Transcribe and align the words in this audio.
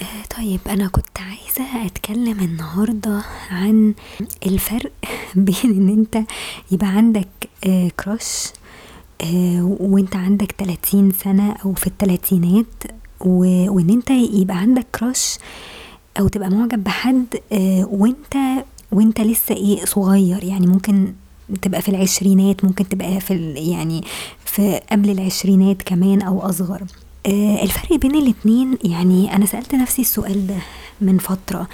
آه، 0.00 0.36
طيب 0.36 0.60
أنا 0.68 0.88
كنت 0.88 1.18
عايزة 1.20 1.86
أتكلم 1.86 2.38
النهاردة 2.40 3.22
عن 3.50 3.94
الفرق 4.46 4.92
بين 5.34 5.54
إن 5.64 5.88
أنت 5.88 6.18
يبقى 6.70 6.86
عندك 6.86 7.28
آه، 7.66 7.88
كراش 8.04 8.46
آه، 9.22 9.76
وأنت 9.80 10.16
عندك 10.16 10.52
تلاتين 10.52 11.10
سنة 11.12 11.52
أو 11.64 11.74
في 11.74 11.86
التلاتينات 11.86 12.66
وإن 13.20 13.90
أنت 13.90 14.10
يبقى 14.10 14.56
عندك 14.56 14.86
كراش 14.98 15.38
أو 16.20 16.28
تبقى 16.28 16.50
معجب 16.50 16.84
بحد 16.84 17.26
وأنت 17.90 18.36
وأنت 18.92 19.20
لسه 19.20 19.54
إيه 19.54 19.84
صغير. 19.84 20.44
يعني 20.44 20.66
ممكن 20.66 21.12
تبقى 21.62 21.82
في 21.82 21.88
العشرينات 21.88 22.64
ممكن 22.64 22.88
تبقى 22.88 23.20
في 23.20 23.52
يعني 23.56 24.04
في 24.44 24.80
قبل 24.92 25.10
العشرينات 25.10 25.82
كمان 25.82 26.22
أو 26.22 26.40
أصغر. 26.40 26.82
آه، 26.82 26.86
الفرق 27.26 27.92
بين 27.92 28.14
الاتنين 28.14 28.78
يعني 28.84 29.36
أنا 29.36 29.46
سألت 29.46 29.74
نفسي 29.74 30.02
السؤال 30.02 30.46
ده 30.46 30.56
من 31.00 31.18
فترة 31.18 31.68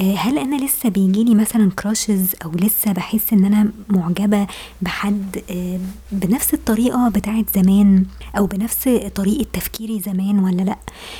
آه، 0.00 0.14
هل 0.14 0.38
أنا 0.38 0.64
لسه 0.64 0.88
بيجيلي 0.88 1.34
مثلا 1.34 1.70
كراشز 1.70 2.34
أو 2.44 2.50
لسه 2.52 2.92
بحس 2.92 3.32
إن 3.32 3.44
أنا 3.44 3.70
معجبة 3.88 4.46
بحد 4.82 5.42
آه، 5.50 5.78
بنفس 6.12 6.54
الطريقة 6.54 7.08
بتاعت 7.08 7.44
زمان 7.54 8.04
أو 8.38 8.46
بنفس 8.46 8.88
طريقة 9.14 9.46
تفكيري 9.52 10.00
زمان 10.00 10.38
ولا 10.38 10.62
لأ؟ 10.62 10.78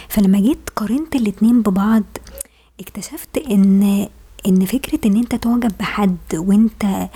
فلما 0.09 0.41
جيت 0.41 0.70
قارنت 0.77 1.17
الاتنين 1.17 1.62
ببعض 1.62 2.03
اكتشفت 2.81 3.39
إن 3.51 4.06
إن 4.47 4.65
فكرة 4.65 5.09
إن 5.09 5.17
أنت 5.17 5.34
تعجب 5.34 5.73
بحد 5.81 6.17
وأنت 6.34 7.09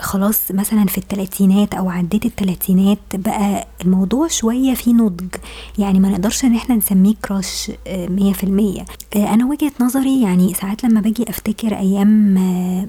خلاص 0.00 0.50
مثلا 0.52 0.84
في 0.84 0.98
التلاتينات 0.98 1.74
أو 1.74 1.90
عديت 1.90 2.26
التلاتينات 2.26 2.98
بقى 3.14 3.66
الموضوع 3.84 4.28
شوية 4.28 4.74
فيه 4.74 4.92
نضج. 4.94 5.34
يعني 5.78 6.00
ما 6.00 6.08
نقدرش 6.08 6.44
إن 6.44 6.54
إحنا 6.54 6.74
نسميه 6.76 7.14
كراش 7.24 7.72
آه، 7.86 8.06
مية 8.08 8.32
في 8.32 8.44
المية. 8.44 8.84
آه، 9.16 9.34
أنا 9.34 9.46
وجهة 9.46 9.72
نظري 9.80 10.22
يعني 10.22 10.54
ساعات 10.54 10.84
لما 10.84 11.00
باجي 11.00 11.30
أفتكر 11.30 11.76
أيام 11.78 12.08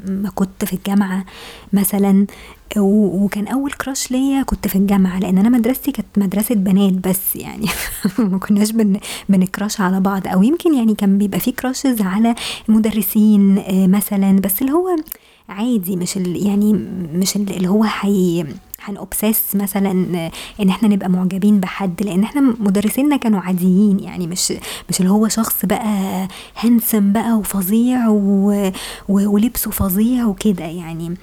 ما 0.07 0.29
كنت 0.35 0.65
في 0.65 0.73
الجامعة 0.73 1.25
مثلا 1.73 2.25
وكان 2.77 3.47
أول 3.47 3.71
كراش 3.71 4.11
ليا 4.11 4.43
كنت 4.43 4.67
في 4.67 4.75
الجامعة 4.75 5.19
لأن 5.19 5.37
أنا 5.37 5.49
مدرستي 5.49 5.91
كانت 5.91 6.07
مدرسة 6.17 6.55
بنات 6.55 6.93
بس 6.93 7.35
يعني. 7.35 7.65
ما 8.17 8.37
كناش 8.37 8.71
بن 8.71 8.99
بنكراش 9.29 9.81
على 9.81 9.99
بعض. 9.99 10.27
أو 10.27 10.43
يمكن 10.43 10.73
يعني 10.75 10.95
كان 10.95 11.17
بيبقى 11.17 11.39
في 11.39 11.51
كراشز 11.51 12.01
على 12.01 12.35
مدرسين 12.67 13.57
آه، 13.57 13.87
مثلا. 13.87 14.31
بس 14.39 14.61
اللي 14.61 14.71
هو 14.73 14.95
عادي 15.49 15.95
مش 15.95 16.17
ال 16.17 16.47
يعني 16.47 16.73
مش 17.13 17.35
اللي 17.35 17.67
هو 17.69 17.83
حي 17.83 18.45
هنأوبسيس 18.81 19.55
مثلا 19.55 19.91
إن 20.59 20.69
إحنا 20.69 20.87
نبقى 20.87 21.09
معجبين 21.09 21.59
بحد 21.59 22.03
لأن 22.03 22.23
إحنا 22.23 22.41
مدرسينا 22.59 23.17
كانوا 23.17 23.39
عاديين 23.39 23.99
يعني 23.99 24.27
مش 24.27 24.53
مش 24.89 24.99
اللي 24.99 25.11
هو 25.11 25.27
شخص 25.27 25.65
بقى 25.65 26.27
هنسم 26.55 27.11
بقى 27.11 27.33
وفظيع 27.37 28.07
ولبسه 29.09 29.71
فظيع 29.71 30.25
وكده 30.25 30.65
يعني. 30.65 31.15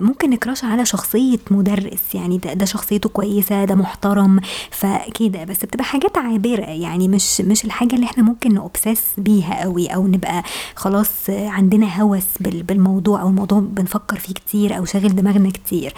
ممكن 0.00 0.30
نكراش 0.30 0.64
على 0.64 0.84
شخصية 0.86 1.38
مدرس 1.50 2.14
يعني 2.14 2.38
ده, 2.38 2.52
ده 2.52 2.64
شخصيته 2.64 3.08
كويسة 3.08 3.64
ده 3.64 3.74
محترم 3.74 4.40
فكده. 4.70 5.44
بس 5.44 5.64
بتبقى 5.64 5.84
حاجات 5.84 6.18
عابرة 6.18 6.64
يعني 6.64 7.08
مش 7.08 7.40
مش 7.40 7.64
الحاجة 7.64 7.94
اللي 7.94 8.06
إحنا 8.06 8.22
ممكن 8.24 8.54
نأبسس 8.54 9.02
بيها 9.18 9.62
قوي 9.62 9.86
أو 9.86 10.06
نبقى 10.06 10.42
خلاص 10.76 11.10
عندنا 11.30 12.02
هوس 12.02 12.24
بالموضوع 12.40 13.22
أو 13.22 13.28
الموضوع 13.28 13.60
بنفكر 13.60 14.18
فيه 14.18 14.34
كتير 14.34 14.76
أو 14.76 14.84
شاغل 14.84 15.16
دماغنا 15.16 15.50
كتير. 15.50 15.94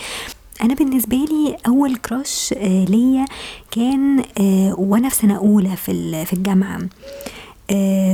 أنا 0.63 0.75
بالنسبة 0.75 1.17
لي 1.17 1.57
أول 1.67 1.97
كراش 1.97 2.55
آه، 2.59 2.85
ليا 2.85 3.25
كان 3.71 4.25
آه، 4.41 4.75
وأنا 4.79 5.09
في 5.09 5.15
سنة 5.17 5.37
أولى 5.37 5.77
في 5.77 6.33
الجامعة. 6.33 6.79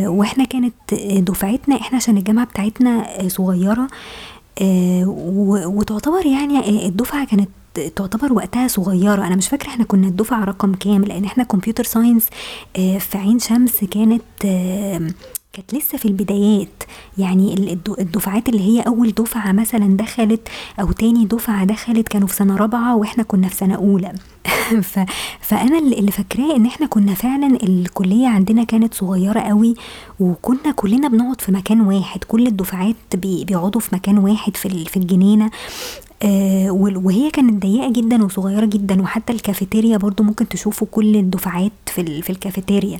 وإحنا 0.06 0.44
كانت 0.44 0.94
دفعتنا 1.18 1.76
إحنا 1.76 1.96
عشان 1.96 2.16
الجامعة 2.16 2.46
بتاعتنا 2.46 3.08
صغيرة. 3.28 3.82
آه، 3.82 3.88
وتعتبر 5.66 6.26
يعني 6.26 6.58
آه، 6.58 6.88
الدفعة 6.88 7.26
كانت 7.26 7.48
تعتبر 7.96 8.32
وقتها 8.32 8.68
صغيرة. 8.68 9.26
أنا 9.26 9.36
مش 9.36 9.48
فاكرة 9.48 9.68
إحنا 9.68 9.84
كنا 9.84 10.08
الدفعة 10.08 10.44
رقم 10.44 10.74
كام 10.74 11.04
لأن 11.04 11.24
إحنا 11.24 11.44
كمبيوتر 11.44 11.84
ساينس 11.84 12.26
آه، 12.78 12.98
في 12.98 13.18
عين 13.18 13.38
شمس 13.38 13.84
كانت 13.84 14.22
كانت 15.52 15.74
لسه 15.74 15.98
في 15.98 16.04
البدايات. 16.04 16.82
يعني 17.18 17.72
الدفعات 17.98 18.48
اللي 18.48 18.60
هي 18.60 18.80
أول 18.80 19.10
دفعة 19.10 19.52
مثلا 19.52 19.96
دخلت 19.96 20.48
أو 20.80 20.92
تاني 20.92 21.24
دفعة 21.24 21.64
دخلت 21.64 22.08
كانوا 22.08 22.28
في 22.28 22.34
سنة 22.34 22.56
رابعة 22.56 22.96
وإحنا 22.96 23.22
كنا 23.22 23.48
في 23.48 23.54
سنة 23.56 23.74
أولى. 23.74 24.12
ف... 24.82 24.98
فأنا 25.40 25.78
اللي 25.78 26.12
فاكراه 26.12 26.56
إن 26.56 26.66
إحنا 26.66 26.86
كنا 26.86 27.14
فعلا 27.14 27.58
الكلية 27.62 28.28
عندنا 28.28 28.64
كانت 28.64 28.94
صغيرة 28.94 29.40
قوي 29.40 29.74
وكنا 30.20 30.72
كلنا 30.76 31.08
بنقعد 31.08 31.40
في 31.40 31.52
مكان 31.52 31.80
واحد 31.80 32.24
كل 32.24 32.46
الدفعات 32.46 32.96
بي... 33.14 33.44
بيقعدوا 33.44 33.80
في 33.80 33.94
مكان 33.94 34.18
واحد 34.18 34.56
في 34.56 34.84
في 34.84 34.96
الجنينة 34.96 35.50
آه 36.22 36.70
وهي 36.70 37.30
كانت 37.30 37.62
ضيقة 37.62 37.92
جدا 37.92 38.24
وصغيرة 38.24 38.64
جدا 38.64 39.02
وحتى 39.02 39.32
الكافيتيريا 39.32 39.96
برضو 39.96 40.22
ممكن 40.22 40.48
تشوفوا 40.48 40.86
كل 40.90 41.16
الدفعات 41.16 41.72
في, 41.86 42.22
في 42.22 42.30
الكافيتيريا. 42.30 42.98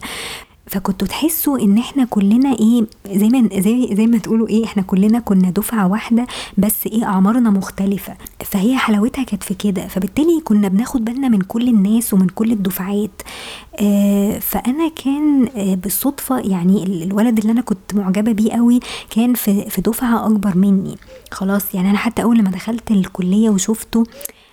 فكنتوا 0.73 1.09
تحسوا 1.09 1.59
إن 1.59 1.79
إحنا 1.79 2.05
كلنا 2.05 2.53
إيه 2.53 2.87
زي 3.19 3.29
ما 3.29 3.49
زي 3.61 3.95
زي 3.97 4.07
ما 4.07 4.19
تقولوا 4.19 4.49
إيه 4.49 4.65
إحنا 4.65 4.83
كلنا 4.83 5.19
كنا 5.21 5.51
دفعة 5.51 5.87
واحدة 5.89 6.27
بس 6.59 6.87
إيه 6.87 7.05
أعمارنا 7.05 7.51
مختلفة. 7.51 8.15
فهي 8.45 8.77
حلاوتها 8.77 9.25
كانت 9.25 9.43
في 9.43 9.55
كده. 9.55 9.87
فبالتالي 9.89 10.41
كنا 10.45 10.69
بناخد 10.69 11.05
بالنا 11.05 11.29
من 11.29 11.41
كل 11.41 11.69
الناس 11.69 12.15
ومن 12.15 12.27
كل 12.29 12.53
الدفعات. 12.53 13.23
آه 13.81 14.39
فأنا 14.39 14.89
كان 15.05 15.49
آه 15.57 15.75
بالصدفة 15.75 16.39
يعني 16.39 17.05
الولد 17.05 17.39
اللي 17.39 17.53
أنا 17.53 17.61
كنت 17.61 17.95
معجبة 17.95 18.33
بيه 18.33 18.53
قوي 18.53 18.81
كان 19.11 19.35
في 19.35 19.71
في 19.71 19.81
دفعة 19.81 20.27
أكبر 20.27 20.57
مني. 20.59 20.97
خلاص 21.31 21.75
يعني 21.75 21.91
أنا 21.91 21.99
حتى 21.99 22.23
أول 22.23 22.43
ما 22.43 22.51
دخلت 22.51 22.91
الكلية 22.91 23.51
وشفته 23.51 24.05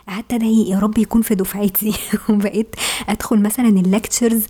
قعدت 0.10 0.34
ادعي 0.34 0.70
يا 0.70 0.80
رب 0.80 0.98
يكون 0.98 1.22
في 1.22 1.36
دفعتي. 1.36 1.94
وبقيت 2.30 2.76
أدخل 3.10 3.40
مثلا 3.42 3.68
ال 3.68 3.76
lectures 3.76 4.44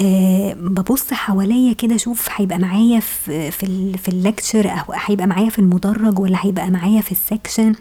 أه 0.00 0.52
ببص 0.54 1.12
حواليا 1.12 1.72
كده 1.72 1.94
أشوف 1.94 2.28
هيبقى 2.36 2.58
معايا 2.58 3.00
في, 3.00 3.50
في 3.98 4.08
ال 4.08 4.16
lecture 4.16 4.70
أو 4.70 4.94
هيبقى 4.94 5.26
معايا 5.26 5.50
في 5.50 5.58
المدرج 5.58 6.18
ولا 6.18 6.38
هيبقى 6.40 6.70
معايا 6.70 7.00
في 7.00 7.12
ال 7.12 7.20
section 7.20 7.74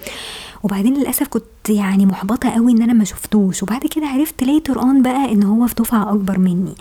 وبعدين 0.64 0.94
للأسف 0.98 1.28
كنت 1.28 1.70
يعني 1.70 2.06
محبطة 2.06 2.50
قوي 2.50 2.72
إن 2.72 2.82
أنا 2.82 2.94
ما 2.94 3.04
شفتوش. 3.04 3.64
وبعد 3.64 3.82
كده 3.88 4.08
عرفت 4.08 4.44
later 4.44 4.80
on 4.80 5.02
بقى 5.02 5.32
إن 5.32 5.44
هو 5.44 5.68
في 5.68 5.76
دفعة 5.76 6.10
أكبر 6.14 6.38
مني. 6.40 6.76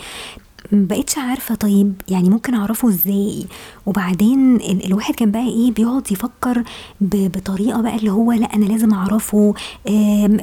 بقيتش 0.73 1.19
عارفة 1.19 1.55
طيب 1.55 1.93
يعني 2.09 2.29
ممكن 2.31 2.55
أعرفه 2.55 2.89
إزاي؟ 2.89 3.47
وبعدين 3.87 4.57
الواحد 4.61 5.15
كان 5.15 5.31
بقى 5.31 5.49
إيه 5.49 5.73
بيقعد 5.73 6.13
يفكر 6.13 6.63
بطريقة 7.01 7.81
بقى 7.83 7.97
اللي 7.97 8.11
هو 8.11 8.33
لأ 8.33 8.55
أنا 8.55 8.65
لازم 8.65 8.95
أعرفه 8.95 9.55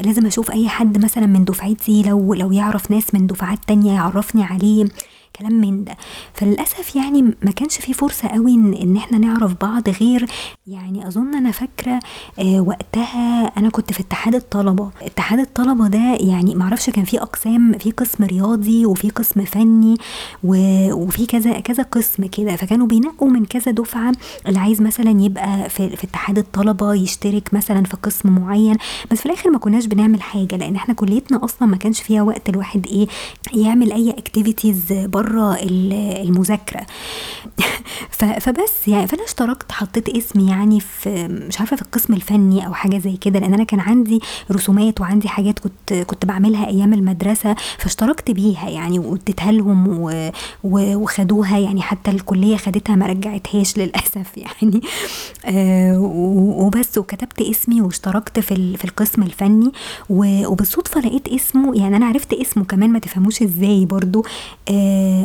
لازم 0.06 0.26
أشوف 0.26 0.52
أي 0.52 0.70
حد 0.70 1.04
مثلا 1.06 1.26
من 1.26 1.46
دفعتي 1.46 2.04
لو 2.04 2.34
لو 2.34 2.52
يعرف 2.52 2.92
ناس 2.92 3.14
من 3.14 3.28
دفعات 3.28 3.60
تانية 3.68 3.94
يعرفني 3.94 4.44
عليه. 4.44 4.86
كلام 5.42 5.62
من 5.62 5.84
ده. 5.84 5.98
فللأسف 6.34 6.96
يعني 6.96 7.22
ما 7.22 7.52
كانش 7.56 7.78
في 7.78 7.94
فرصة 7.94 8.28
قوي 8.28 8.52
ان, 8.54 8.74
إن 8.74 8.98
إحنا 8.98 9.18
نعرف 9.18 9.54
بعض 9.62 9.90
غير 9.90 10.26
يعني 10.68 11.08
أظن 11.08 11.36
أنا 11.36 11.52
فاكرة 11.52 12.00
آه 12.40 12.62
وقتها 12.62 13.46
أنا 13.58 13.70
كنت 13.70 13.94
في 13.94 14.00
اتحاد 14.00 14.36
الطلبة. 14.36 14.90
اتحاد 15.02 15.40
الطلبة 15.40 15.88
ده 15.88 16.18
يعني 16.20 16.56
معرفش 16.56 16.90
كان 16.90 17.06
في 17.06 17.22
أقسام 17.22 17.78
في 17.78 17.92
قسم 17.92 18.24
رياضي 18.24 18.86
وفي 18.86 19.10
قسم 19.10 19.46
فني 19.46 19.96
وفي 20.44 21.26
كذا 21.26 21.60
كذا 21.60 21.84
قسم 21.84 22.26
كده. 22.28 22.56
فكانوا 22.56 22.88
بينقوا 22.88 23.30
من 23.30 23.46
كذا 23.46 23.72
دفعة 23.72 24.12
اللي 24.48 24.60
عايز 24.60 24.82
مثلا 24.82 25.22
يبقى 25.22 25.70
في, 25.70 25.90
في 25.98 26.04
اتحاد 26.04 26.38
الطلبة 26.38 26.94
يشترك 26.94 27.54
مثلا 27.54 27.84
في 27.84 27.98
قسم 28.04 28.30
معين. 28.30 28.78
بس 29.12 29.20
في 29.20 29.26
الآخر 29.26 29.50
ما 29.50 29.58
كناش 29.60 29.86
بنعمل 29.86 30.22
حاجة 30.22 30.56
لأن 30.58 30.76
إحنا 30.76 30.94
كليتنا 30.94 31.46
أصلا 31.46 31.68
ما 31.68 31.78
كانش 31.78 32.02
فيها 32.02 32.22
وقت 32.22 32.50
الواحد 32.50 32.88
إيه 32.88 33.08
يعمل 33.54 33.92
أي 33.92 34.10
اكتيفيتيز 34.12 34.84
بره 34.92 35.31
المذاكرة. 35.40 36.86
فبس 38.40 38.88
يعني 38.88 39.08
فأنا 39.08 39.24
اشتركت 39.24 39.72
حطيت 39.72 40.10
اسمي 40.10 40.50
يعني 40.50 40.80
في 40.80 41.28
مش 41.28 41.60
عارفة 41.60 41.76
في 41.76 41.82
القسم 41.82 42.14
الفني 42.14 42.68
أو 42.68 42.74
حاجة 42.74 42.98
زي 42.98 43.18
كده 43.18 43.40
لأن 43.40 43.54
أنا 43.54 43.64
كان 43.64 43.80
عندي 43.80 44.20
رسومات 44.52 45.02
وعندي 45.02 45.28
حاجات 45.30 45.60
كنت 45.60 45.94
كنت 45.94 46.26
بعملها 46.26 46.68
أيام 46.68 46.94
المدرسة 46.94 47.56
فاشتركت 47.78 48.32
بيها 48.32 48.70
يعني 48.70 49.00
واديتها 49.00 49.52
لهم 49.52 50.12
وخدوها 50.64 51.58
يعني 51.58 51.82
حتى 51.82 52.12
الكلية 52.12 52.58
خدتها 52.58 52.96
ما 52.96 53.06
رجعتهاش 53.06 53.78
للأسف 53.80 54.38
يعني. 54.38 54.82
آه 55.46 56.00
وبس 56.00 56.98
وكتبت 56.98 57.42
اسمي 57.42 57.82
واشتركت 57.82 58.40
في 58.40 58.78
في 58.78 58.86
القسم 58.86 59.24
الفني 59.24 59.72
وبالصدفة 60.10 61.02
لقيت 61.02 61.28
اسمه 61.28 61.76
يعني 61.76 61.98
أنا 61.98 62.06
عرفت 62.06 62.34
اسمه 62.34 62.64
كمان 62.64 62.90
ما 62.90 63.00
تفهموش 63.00 63.42
إزاي 63.42 63.86
برضو. 63.86 64.26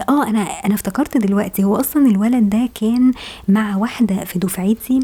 آه, 0.09 0.27
أنا 0.29 0.41
أنا 0.41 0.75
افتكرت 0.75 1.17
دلوقتي 1.17 1.65
هو 1.65 1.77
أصلا 1.77 2.07
الولد 2.07 2.51
ده 2.51 2.69
كان 2.75 3.13
مع 3.49 3.77
واحدة 3.77 4.25
في 4.25 4.39
دفعتي 4.39 5.01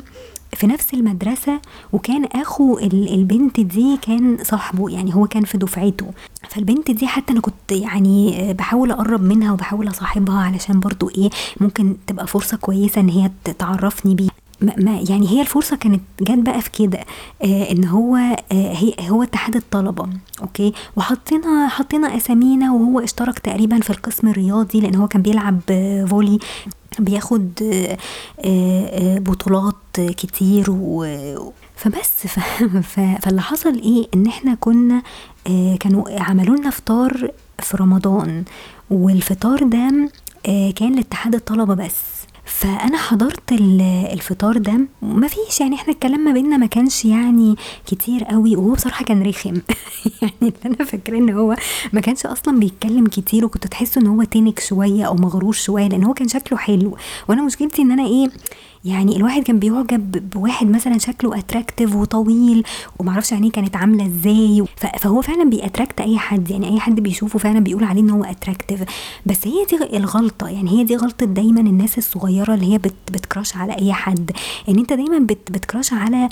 في 0.56 0.66
نفس 0.66 0.94
المدرسة 0.94 1.60
وكان 1.92 2.24
أخو 2.24 2.78
البنت 2.92 3.60
دي 3.60 3.96
كان 4.02 4.38
صاحبه 4.42 4.90
يعني 4.90 5.14
هو 5.14 5.26
كان 5.26 5.44
في 5.44 5.58
دفعته. 5.58 6.06
فالبنت 6.48 6.90
دي 6.90 7.06
حتى 7.06 7.32
أنا 7.32 7.40
كنت 7.40 7.72
يعني 7.72 8.52
بحاول 8.52 8.90
أقرب 8.90 9.22
منها 9.22 9.52
وبحاول 9.52 9.88
أصاحبها 9.88 10.40
علشان 10.42 10.80
برضو 10.80 11.10
إيه 11.18 11.30
ممكن 11.60 11.96
تبقى 12.06 12.26
فرصة 12.26 12.56
كويسة 12.56 13.00
إن 13.00 13.08
هي 13.08 13.30
تعرفني 13.58 14.14
بيه 14.14 14.28
ما 14.62 15.04
يعني 15.10 15.28
هي 15.28 15.40
الفرصة 15.40 15.76
كانت 15.76 16.00
جت 16.20 16.38
بقى 16.38 16.60
في 16.62 16.70
كده 16.70 17.00
آه 17.44 17.70
إن 17.72 17.84
هو 17.84 18.16
آه 18.16 18.36
هي 18.52 18.94
هو 19.00 19.22
اتحاد 19.22 19.56
الطلبة 19.56 20.08
okay؟ 20.42 20.72
وحطينا 20.96 21.68
حطينا 21.68 22.16
أسامينا 22.16 22.72
وهو 22.72 23.00
اشترك 23.00 23.38
تقريبا 23.38 23.80
في 23.80 23.90
القسم 23.90 24.28
الرياضي 24.28 24.80
لأن 24.80 24.94
هو 24.94 25.08
كان 25.08 25.22
بيلعب 25.22 25.60
volley 26.10 26.38
بياخد 26.98 27.50
آه، 27.62 27.98
آه، 28.44 29.18
بطولات 29.18 29.74
كتير 30.00 30.66
و 30.70 31.06
فبس 31.76 32.26
فاللي 33.22 33.42
حصل 33.42 33.74
إيه؟ 33.78 34.06
إن 34.14 34.26
إحنا 34.26 34.54
كنا 34.60 35.02
آه، 35.46 35.76
كانوا 35.76 36.20
عملوا 36.22 36.56
لنا 36.56 36.70
فطار 36.70 37.30
في 37.58 37.76
رمضان 37.76 38.44
والفطار 38.90 39.62
ده 39.62 40.08
كان 40.76 40.94
لاتحاد 40.96 41.34
الطلبة 41.34 41.74
بس. 41.74 42.21
فأنا 42.44 42.98
حضرت 42.98 43.52
الفطار 44.12 44.58
ده. 44.58 44.80
ما 45.02 45.28
فيش 45.28 45.60
يعني 45.60 45.74
إحنا 45.76 45.92
الكلام 45.92 46.20
ما 46.20 46.32
بيننا 46.32 46.56
ما 46.56 46.66
كانش 46.66 47.04
يعني 47.04 47.56
كتير 47.86 48.24
قوي 48.24 48.56
وهو 48.56 48.72
بصراحة 48.72 49.04
كان 49.04 49.22
رخم. 49.22 49.54
يعني 50.22 50.32
اللي 50.42 50.52
أنا 50.66 50.84
فاكراه 50.84 51.18
إن 51.18 51.30
هو 51.30 51.56
ما 51.92 52.00
كانش 52.00 52.26
أصلا 52.26 52.58
بيتكلم 52.58 53.06
كتير 53.06 53.44
وكنت 53.44 53.66
تحس 53.66 53.98
إن 53.98 54.06
هو 54.06 54.22
تنك 54.22 54.60
شوية 54.60 55.04
أو 55.04 55.14
مغرور 55.14 55.52
شوية 55.52 55.88
لأن 55.88 56.04
هو 56.04 56.14
كان 56.14 56.28
شكله 56.28 56.58
حلو. 56.58 56.96
وأنا 57.28 57.42
مشكلتي 57.42 57.82
إن 57.82 57.90
أنا 57.92 58.06
إيه 58.06 58.28
يعني 58.84 59.16
الواحد 59.16 59.42
كان 59.42 59.58
بيعجب 59.58 60.30
بواحد 60.30 60.66
مثلا 60.70 60.98
شكله 60.98 61.38
اتراكتيف 61.38 61.94
وطويل 61.96 62.64
ومعرفش 62.98 63.32
عينيه 63.32 63.50
كانت 63.50 63.76
عاملة 63.76 64.06
إزاي 64.06 64.64
فهو 64.98 65.20
فعلا 65.22 65.50
بي 65.50 65.61
attract 65.61 66.00
أي 66.00 66.18
حد 66.18 66.50
يعني 66.50 66.68
أي 66.74 66.80
حد 66.80 67.00
بيشوفه 67.00 67.38
فعلا 67.38 67.58
بيقول 67.60 67.84
عليه 67.84 68.00
إن 68.00 68.10
هو 68.10 68.24
attractive 68.24 68.84
بس 69.26 69.46
هي 69.46 69.64
دي 69.70 69.96
الغلطة 69.96 70.48
يعني 70.48 70.70
هي 70.70 70.84
دي 70.84 70.96
غلطة 70.96 71.26
دايما 71.26 71.60
الناس 71.60 71.98
الصغيرة 71.98 72.54
اللي 72.54 72.72
هي 72.72 72.78
بت 72.78 72.94
بت 73.12 73.25
crush 73.25 73.56
على 73.56 73.72
أي 73.78 73.92
حد 73.92 74.30
إن 74.68 74.78
أنت 74.78 74.92
دايما 74.92 75.18
بت 75.18 75.52
بت 75.52 75.64
crush 75.64 75.92
على 75.92 76.28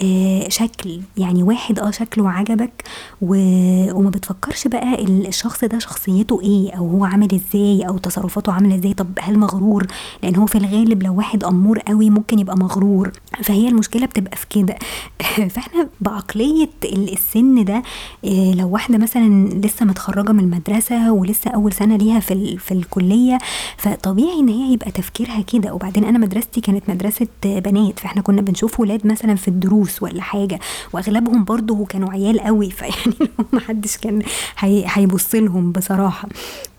آه 0.00 0.48
شكل 0.48 1.00
يعني 1.16 1.42
واحد 1.42 1.78
آه 1.78 1.90
شكله 1.90 2.30
عجبك 2.30 2.84
وما 3.22 4.10
بتفكرش 4.10 4.68
بقى 4.68 5.04
الشخص 5.04 5.64
ده 5.64 5.78
شخصيته 5.78 6.40
إيه 6.40 6.72
أو 6.72 6.88
هو 6.90 7.04
عامل 7.04 7.28
إزاي 7.34 7.82
أو 7.88 7.98
تصرفاته 7.98 8.52
عاملة 8.52 8.74
إزاي 8.74 8.94
طب 8.94 9.08
هل 9.20 9.38
مغرور؟ 9.38 9.86
لأن 10.22 10.36
هو 10.36 10.46
في 10.46 10.58
الغالب 10.58 11.02
لو 11.02 11.16
واحد 11.16 11.44
أمور 11.44 11.78
قوي 11.92 12.10
ممكن 12.10 12.38
يبقى 12.38 12.56
مغرور. 12.56 13.12
فهي 13.42 13.68
المشكلة 13.68 14.06
بتبقى 14.06 14.36
في 14.36 14.46
كده. 14.50 14.76
فاحنا 15.54 15.88
بعقلية 16.00 16.68
السن 16.84 17.64
ده 17.64 17.82
آه، 18.24 18.54
لو 18.54 18.68
واحدة 18.68 18.98
مثلا 18.98 19.48
لسه 19.48 19.86
متخرجة 19.86 20.32
من 20.32 20.40
المدرسة 20.40 21.12
ولسه 21.12 21.50
أول 21.50 21.72
سنة 21.72 21.96
ليها 21.96 22.20
في 22.20 22.56
في 22.58 22.72
الكلية 22.72 23.38
فطبيعي 23.76 24.38
إن 24.40 24.48
هي 24.48 24.72
يبقى 24.72 24.90
تفكيرها 24.90 25.40
كده. 25.40 25.74
وبعدين 25.74 26.04
أنا 26.04 26.18
مدرستي 26.18 26.60
كانت 26.60 26.90
مدرسة 26.90 27.26
بنات 27.44 28.00
فاحنا 28.00 28.22
كنا 28.22 28.42
بنشوف 28.42 28.80
ولاد 28.80 29.06
مثلا 29.06 29.34
في 29.34 29.48
الدروس 29.48 30.02
ولا 30.02 30.22
حاجة 30.22 30.60
وأغلبهم 30.92 31.44
برضو 31.44 31.84
كانوا 31.84 32.10
عيال 32.10 32.40
قوي. 32.40 32.70
فيعني 32.82 33.30
ما 33.52 33.60
حدش 33.60 33.96
كان 33.96 34.22
هيبص 34.58 35.34
لهم 35.34 35.72
بصراحة. 35.72 36.28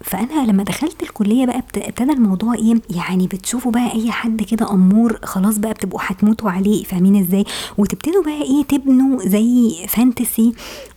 فأنا 0.04 0.46
لما 0.52 0.64
دخلت 0.64 1.04
الكلية 1.04 1.46
بقى 1.46 1.60
ابتدى 1.78 2.12
الموضوع 2.14 2.54
إيه 2.54 2.76
يعني 2.90 3.28
بتشوفوا 3.28 3.72
بقى 3.72 3.94
أي 3.94 4.12
حد 4.12 4.42
كده 4.44 4.72
أمور 4.72 5.20
خلاص 5.24 5.58
بقى 5.58 5.74
بتبقوا 5.74 6.00
هتموتوا 6.04 6.52
عليه 6.52 6.84
فاهمين 6.84 7.16
إزاي؟ 7.24 7.46
وتبتدوا 7.78 8.24
بقى 8.24 8.42
إيه 8.42 8.64
تبنوا 8.64 9.20
زي 9.30 9.76
fantasy 9.88 10.54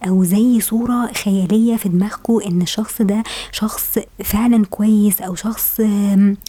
أو 0.09 0.25
زي 0.25 0.61
صورة 0.61 1.13
خيالية 1.13 1.77
في 1.77 1.89
دماغكم 1.89 2.41
إن 2.47 2.63
الشخص 2.63 3.03
ده 3.03 3.23
شخص 3.53 3.99
فعلا 4.25 4.65
كويس 4.65 5.21
أو 5.21 5.35
شخص 5.35 5.81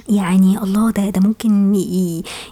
يعني 0.09 0.57
الله 0.63 0.92
ده 0.92 1.09
ده 1.09 1.21
ممكن 1.27 1.75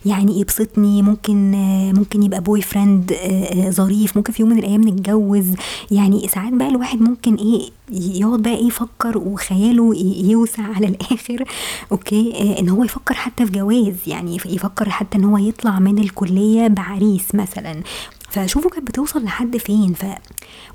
يعني 0.05 0.39
يبسطني 0.39 1.01
ممكن 1.01 1.51
ممكن 1.95 2.23
يبقى 2.23 2.41
boyfriend 2.41 3.11
آه، 3.21 3.69
ظريف 3.69 4.17
ممكن 4.17 4.33
في 4.33 4.41
يوم 4.41 4.51
من 4.51 4.59
الأيام 4.59 4.81
نتجوز. 4.81 5.45
يعني 5.91 6.27
ساعات 6.27 6.53
بقى 6.53 6.67
الواحد 6.67 7.01
ممكن 7.01 7.35
إيه 7.35 7.69
يقعد 7.91 8.41
بقى 8.41 8.55
إيه 8.55 8.65
يفكر 8.67 9.17
وخياله 9.17 9.95
يوسع 10.31 10.63
على 10.63 10.87
الآخر 10.87 11.43
okay؟ 11.91 12.33
آه، 12.35 12.59
إن 12.59 12.69
هو 12.69 12.83
يفكر 12.83 13.13
حتى 13.13 13.45
في 13.45 13.51
جواز 13.51 13.95
يعني 14.07 14.35
يفكر 14.45 14.89
حتى 14.89 15.17
إن 15.17 15.23
هو 15.23 15.37
يطلع 15.37 15.79
من 15.79 15.99
الكلية 15.99 16.67
بعريس 16.67 17.35
مثلا. 17.35 17.83
فشوفوا 18.29 18.71
كانت 18.71 18.87
بتوصل 18.87 19.23
لحد 19.23 19.57
فين. 19.57 19.93
ف 19.93 20.05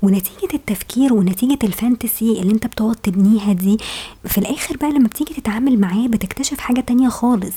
ونتيجة 0.01 0.53
التفكير 0.53 1.13
ونتيجة 1.13 1.59
ال 1.63 1.73
fantasy 1.73 2.41
اللي 2.41 2.53
أنت 2.53 2.67
بتقعد 2.67 2.95
تبنيها 2.95 3.53
دي 3.53 3.77
في 4.25 4.37
الآخر 4.37 4.77
بقى 4.77 4.91
لما 4.91 5.07
بتيجي 5.07 5.33
تتعامل 5.33 5.79
معاه 5.79 6.07
بتكتشف 6.07 6.59
حاجة 6.59 6.79
تانية 6.79 7.09
خالص. 7.09 7.55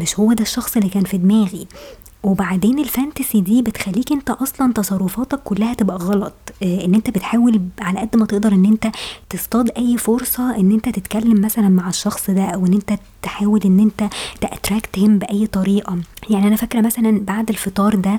مش 0.00 0.18
هو 0.20 0.32
ده 0.32 0.42
الشخص 0.42 0.76
اللي 0.76 0.88
كان 0.88 1.04
في 1.04 1.18
دماغي. 1.18 1.66
وبعدين 2.26 2.78
ال 2.78 2.86
fantasy 2.86 3.40
دي 3.40 3.62
بتخليك 3.62 4.12
انت 4.12 4.30
أصلا 4.30 4.72
تصرفاتك 4.72 5.40
كلها 5.44 5.74
تبقى 5.74 5.96
غلط. 5.96 6.32
آه 6.62 6.84
ان 6.84 6.94
انت 6.94 7.10
بتحاول 7.10 7.60
على 7.80 7.98
قد 8.00 8.16
ما 8.16 8.26
تقدر 8.26 8.52
ان 8.52 8.64
انت 8.64 8.86
تصطاد 9.30 9.70
أي 9.78 9.96
فرصة 9.98 10.56
ان 10.56 10.72
انت 10.72 10.88
تتكلم 10.88 11.40
مثلا 11.40 11.68
مع 11.68 11.88
الشخص 11.88 12.30
ده 12.30 12.42
أو 12.44 12.66
ان 12.66 12.72
انت 12.72 12.98
تحاول 13.22 13.60
ان 13.64 13.80
انت 13.80 14.12
تأتراكت 14.40 14.98
هيم 14.98 15.18
بأي 15.18 15.46
طريقة. 15.46 15.98
يعني 16.30 16.48
أنا 16.48 16.56
فاكرة 16.56 16.80
مثلا 16.80 17.20
بعد 17.20 17.48
الفطار 17.48 17.94
ده 17.94 18.18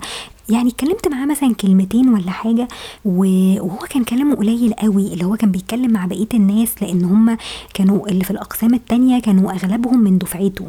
يعني 0.49 0.69
اتكلمت 0.69 1.07
معاه 1.07 1.25
مثلا 1.25 1.53
كلمتين 1.55 2.09
ولا 2.09 2.31
حاجة 2.31 2.67
وهو 3.05 3.77
كان 3.89 4.03
كلامه 4.03 4.35
قليل 4.35 4.73
قوي 4.73 5.13
اللي 5.13 5.25
هو 5.25 5.35
كان 5.35 5.51
بيتكلم 5.51 5.91
مع 5.91 6.05
بقية 6.05 6.27
الناس 6.33 6.83
لأن 6.83 7.03
هم 7.03 7.37
كانوا 7.73 8.07
اللي 8.09 8.23
في 8.23 8.31
الأقسام 8.31 8.73
التانية 8.73 9.19
كانوا 9.21 9.51
أغلبهم 9.51 9.99
من 10.03 10.17
دفعته. 10.17 10.65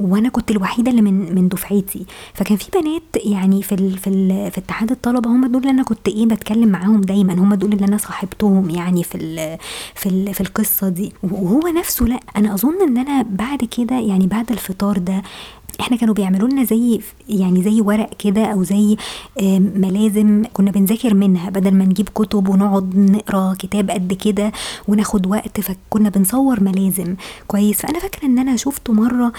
وأنا 0.00 0.28
كنت 0.28 0.50
الوحيدة 0.50 0.90
اللي 0.90 1.02
من 1.02 1.34
من 1.34 1.48
دفعتي. 1.48 2.06
فكان 2.34 2.56
في 2.56 2.66
بنات 2.74 3.02
يعني 3.26 3.62
في 3.62 3.74
ال 3.74 3.98
في 3.98 4.06
ال 4.10 4.50
في 4.50 4.58
اتحاد 4.58 4.90
الطلبة 4.90 5.30
هم 5.30 5.46
دول 5.46 5.60
اللي 5.60 5.70
أنا 5.70 5.82
كنت 5.82 6.08
إيه 6.08 6.26
بتكلم 6.26 6.68
معاهم 6.68 7.00
دايما. 7.00 7.34
هم 7.34 7.54
دول 7.54 7.72
اللي 7.72 7.84
أنا 7.86 7.96
صاحبتهم 7.96 8.70
يعني 8.70 9.04
في 9.04 9.14
ال 9.14 9.58
في 9.94 10.08
ال 10.08 10.34
في 10.34 10.40
القصة 10.40 10.88
دي. 10.88 11.12
وهو 11.22 11.60
نفسه 11.78 12.04
لأ. 12.06 12.20
أنا 12.36 12.54
أظن 12.54 12.82
إن 12.82 12.98
أنا 12.98 13.22
بعد 13.30 13.64
كده 13.64 13.98
يعني 13.98 14.26
بعد 14.26 14.50
الفطار 14.50 14.98
ده 14.98 15.22
إحنا 15.80 15.96
كانوا 15.96 16.14
بيعملوا 16.14 16.48
لنا 16.48 16.64
زي 16.64 17.00
يعني 17.28 17.62
زي 17.62 17.80
ورق 17.80 18.10
كده 18.18 18.44
أو 18.44 18.62
زي 18.62 18.96
ملازم 19.74 20.42
كنا 20.52 20.70
بنذاكر 20.70 21.14
منها. 21.14 21.50
بدل 21.50 21.74
ما 21.74 21.84
نجيب 21.84 22.08
كتب 22.08 22.48
ونقعد 22.48 22.96
نقرأ 22.96 23.54
كتاب 23.58 23.90
قد 23.90 24.12
كده 24.12 24.52
وناخد 24.88 25.26
وقت 25.26 25.60
فكنا 25.60 26.08
بنصور 26.08 26.62
ملازم 26.62 27.14
كويس. 27.46 27.80
فأنا 27.80 27.98
فاكرة 27.98 28.26
إن 28.26 28.38
أنا 28.38 28.56
شفته 28.56 28.92
مرة 28.92 29.32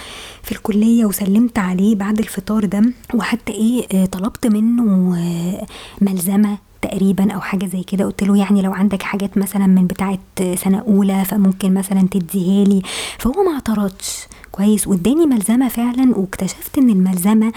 في 0.44 0.52
الكلية 0.52 1.06
وسلمت 1.06 1.60
عليه 1.60 1.96
بعد 1.96 2.20
الفطار 2.20 2.66
ده 2.66 2.82
وحتى 3.14 3.54
إيه 3.54 3.88
آه، 3.94 4.06
طلبت 4.06 4.48
منه 4.48 5.18
آه، 5.18 5.66
ملزمة 6.02 6.58
تقريبا 6.82 7.32
أو 7.34 7.42
حاجة 7.42 7.66
زي 7.66 7.84
كده. 7.84 8.06
قلت 8.06 8.24
له 8.24 8.38
يعني 8.38 8.62
لو 8.62 8.72
عندك 8.74 9.04
حاجات 9.04 9.38
مثلا 9.38 9.68
من 9.68 9.88
بتاعة 9.88 10.20
سنة 10.56 10.80
أولى 10.80 11.26
فممكن 11.26 11.74
مثلا 11.74 12.08
تديها 12.12 12.66
لي. 12.66 12.82
فهو 13.18 13.44
ما 13.44 13.54
اعترضش. 13.54 14.28
كويس 14.52 14.88
واداني 14.88 15.26
ملزمة 15.26 15.68
فعلا 15.68 16.18
واكتشفت 16.18 16.78
إن 16.78 16.90
الملزمة 16.90 17.52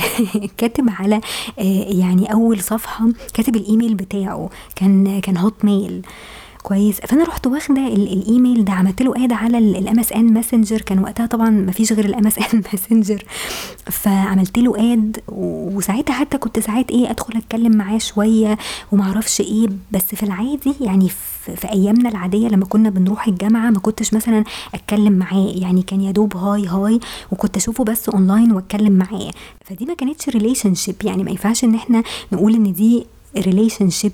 كاتب 0.58 0.86
على 0.98 1.20
يعني 1.98 2.32
أول 2.32 2.60
صفحة 2.60 3.08
كاتب 3.34 3.56
الإيميل 3.56 3.94
بتاعه 3.94 4.50
كان 4.76 5.20
كان 5.20 5.36
Hotmail. 5.36 6.02
كويس. 6.66 7.00
فأنا 7.00 7.24
رحت 7.24 7.46
واخدة 7.46 7.86
الإيميل 7.86 8.64
ده 8.64 8.72
عملت 8.72 9.02
له 9.02 9.24
add 9.24 9.32
على 9.32 9.58
ال 9.58 9.98
MSN 10.00 10.32
Messenger 10.34 10.80
كان 10.80 10.98
وقتها 10.98 11.26
طبعا 11.26 11.50
ما 11.50 11.72
فيش 11.72 11.92
غير 11.92 12.04
ال 12.04 12.26
MSN 12.26 12.62
Messenger 12.72 13.24
فعملت 13.90 14.58
له 14.58 14.92
add 14.92 15.20
وساعتها 15.28 16.12
حتى 16.12 16.38
كنت 16.38 16.58
ساعات 16.58 16.90
إيه 16.90 17.10
أدخل 17.10 17.38
أتكلم 17.38 17.76
معاه 17.76 17.98
شوية 17.98 18.58
ومعرفش 18.92 19.40
إيه. 19.40 19.68
بس 19.92 20.02
في 20.14 20.22
العادي 20.22 20.74
يعني 20.80 21.08
في, 21.08 21.56
في 21.56 21.72
أيامنا 21.72 22.08
العادية 22.08 22.48
لما 22.48 22.64
كنا 22.64 22.90
بنروح 22.90 23.28
الجامعة 23.28 23.70
ما 23.70 23.78
كنتش 23.78 24.14
مثلا 24.14 24.44
أتكلم 24.74 25.12
معاه. 25.12 25.52
يعني 25.54 25.82
كان 25.82 26.00
يا 26.00 26.10
دوب 26.10 26.36
hi 26.36 26.66
hi 26.66 27.00
وكنت 27.32 27.56
أشوفه 27.56 27.84
بس 27.84 28.08
اونلاين 28.08 28.52
وأتكلم 28.52 28.92
معاه. 28.92 29.30
فدي 29.64 29.84
ما 29.84 29.94
كانتش 29.94 30.28
relationship 30.28 30.96
يعني 31.04 31.24
ما 31.24 31.30
ينفعش 31.30 31.64
إن 31.64 31.74
إحنا 31.74 32.02
نقول 32.32 32.54
إن 32.54 32.72
دي 32.72 33.06
relationship 33.40 34.12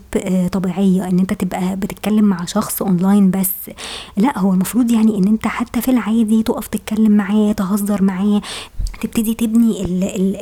طبيعية 0.52 1.08
إن 1.08 1.18
أنت 1.18 1.32
تبقى 1.32 1.76
بتتكلم 1.76 2.24
مع 2.24 2.44
شخص 2.44 2.82
اونلاين 2.82 3.30
بس. 3.30 3.50
لا 4.16 4.38
هو 4.38 4.52
المفروض 4.52 4.90
يعني 4.90 5.18
إن 5.18 5.26
أنت 5.28 5.46
حتى 5.46 5.80
في 5.80 5.90
العادي 5.90 6.42
تقف 6.42 6.66
تتكلم 6.66 7.12
معاه 7.12 7.52
تهزر 7.52 8.02
معاه 8.02 8.42
تبتدي 9.00 9.34
تبني 9.34 9.84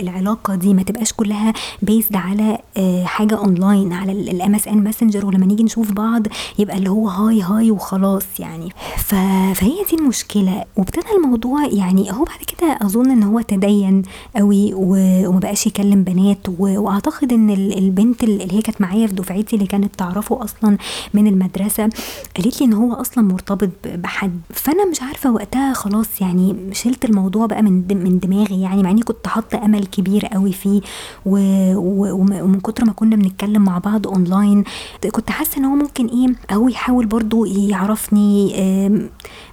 العلاقة 0.01 0.55
دي. 0.55 0.75
ما 0.75 0.83
تبقاش 0.83 1.13
كلها 1.13 1.53
based 1.83 2.17
على 2.17 2.59
آه، 2.77 3.05
حاجة 3.05 3.35
اونلاين 3.39 3.93
على 3.93 4.13
ال 4.13 4.55
MSN 4.55 4.85
Messenger 4.85 5.27
ولما 5.27 5.47
نيجي 5.47 5.63
نشوف 5.63 5.93
بعض 5.93 6.27
يبقى 6.59 6.77
اللي 6.79 6.91
هو 6.91 7.09
هاي 7.09 7.43
هاي 7.43 7.71
وخلاص 7.71 8.25
يعني. 8.39 8.69
فهي 8.97 9.85
دي 9.91 9.97
المشكلة. 10.01 10.65
وابتدى 10.77 11.07
الموضوع 11.17 11.67
يعني 11.67 12.13
هو 12.13 12.25
بعد 12.25 12.39
كده 12.59 12.79
أظن 12.83 13.11
إن 13.11 13.23
هو 13.23 13.41
تدين 13.41 14.03
قوي 14.37 14.71
وما 14.75 15.39
بقاش 15.39 15.67
يكلم 15.67 16.05
بنات 16.05 16.47
وأعتقد 16.59 17.33
إن 17.33 17.51
البنت 17.51 18.25
اللي 18.25 18.53
هي 18.55 18.63
كانت 18.71 18.81
معايا 18.81 19.07
في 19.07 19.15
دفعتي 19.15 19.57
اللي 19.57 19.67
كانت 19.67 19.95
تعرفه 19.97 20.45
أصلا 20.45 20.77
من 21.15 21.27
المدرسة 21.27 21.89
قالت 22.37 22.61
لي 22.61 22.67
إن 22.67 22.73
هو 22.73 22.93
أصلا 22.95 23.25
مرتبط 23.25 23.71
بحد. 23.87 24.41
فأنا 24.51 24.85
مش 24.85 25.03
عارفة 25.03 25.33
وقتها 25.33 25.73
خلاص 25.73 26.21
يعني 26.21 26.57
شلت 26.73 27.05
الموضوع 27.05 27.47
بقى 27.47 27.63
من 27.63 27.85
من 28.05 28.19
دماغي 28.19 28.61
يعني 28.61 28.83
مع 28.83 28.91
إني 28.91 29.03
كنت 29.03 29.27
حاطة 29.27 29.65
أمل 29.65 29.87
كبير 29.87 30.27
قوي 30.27 30.53
فيه 30.53 30.81
و... 31.27 31.39
و... 31.75 32.15
ومن 32.45 32.61
كتر 32.61 32.85
ما 32.85 32.93
كنا 32.93 33.17
بنتكلم 33.17 33.63
مع 33.63 33.79
بعض 33.79 34.07
أونلاين 34.07 34.65
كنت 35.13 35.31
حاسة 35.31 35.59
إن 35.59 35.65
هو 35.65 35.75
ممكن 35.75 36.07
إيه 36.07 36.55
أو 36.55 36.69
يحاول 36.69 37.07
برضو 37.07 37.45
يعرفني 37.45 38.55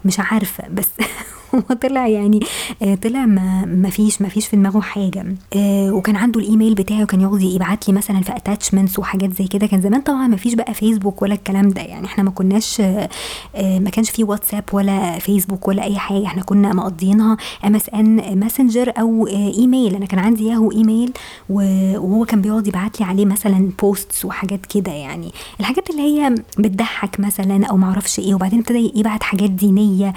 مش 0.05 0.19
عارفة 0.19 0.63
بس 0.67 0.89
هو 1.71 1.75
طلع 1.75 2.07
يعني 2.07 2.39
آه، 2.81 2.95
طلع 2.95 3.25
ما 3.25 3.65
ما 3.65 3.89
فيش 3.89 4.21
ما 4.21 4.29
فيش 4.29 4.47
في 4.47 4.55
دماغه 4.55 4.79
حاجة. 4.79 5.25
آه، 5.55 5.91
وكان 5.91 6.15
عنده 6.15 6.39
الإيميل 6.39 6.73
بتاعي 6.75 7.03
وكان 7.03 7.21
يقعد 7.21 7.41
يبعت 7.41 7.87
لي 7.87 7.93
مثلا 7.93 8.21
في 8.21 8.35
attachments 8.35 8.99
وحاجات 8.99 9.33
زي 9.33 9.47
كده. 9.47 9.67
كان 9.67 9.81
زمان 9.81 10.01
طبعا 10.01 10.27
ما 10.27 10.37
فيش 10.37 10.53
بقى 10.53 10.73
فيسبوك 10.73 11.21
ولا 11.21 11.33
الكلام 11.33 11.69
ده. 11.69 11.81
يعني 11.81 12.05
إحنا 12.05 12.23
ما 12.23 12.31
كناش 12.31 12.81
آه، 12.81 13.09
ما 13.55 13.89
كانش 13.89 14.09
في 14.09 14.23
واتساب 14.23 14.63
ولا 14.73 15.19
فيسبوك 15.19 15.67
ولا 15.67 15.83
أي 15.83 15.97
حاجة. 15.99 16.25
إحنا 16.25 16.43
كنا 16.43 16.73
مقضيينها 16.73 17.37
MSN 17.65 18.39
Messenger 18.39 18.93
أو 18.99 19.27
إيميل. 19.27 19.95
أنا 19.95 20.05
كان 20.05 20.19
عندي 20.19 20.45
Yahoo 20.47 20.71
email 20.71 21.11
وهو 21.49 22.25
كان 22.25 22.41
بيقعد 22.41 22.67
يبعت 22.67 22.99
لي 22.99 23.05
عليه 23.05 23.25
مثلا 23.25 23.71
posts 23.81 24.25
وحاجات 24.25 24.65
كده 24.65 24.91
يعني. 24.91 25.31
الحاجات 25.59 25.89
اللي 25.89 26.01
هي 26.01 26.35
بتضحك 26.59 27.19
مثلا 27.19 27.65
أو 27.65 27.77
معرفش 27.77 28.19
إيه. 28.19 28.35
وبعدين 28.35 28.59
ابتدى 28.59 28.91
يبعت 28.95 29.23
حاجات 29.23 29.49
دينية 29.49 30.13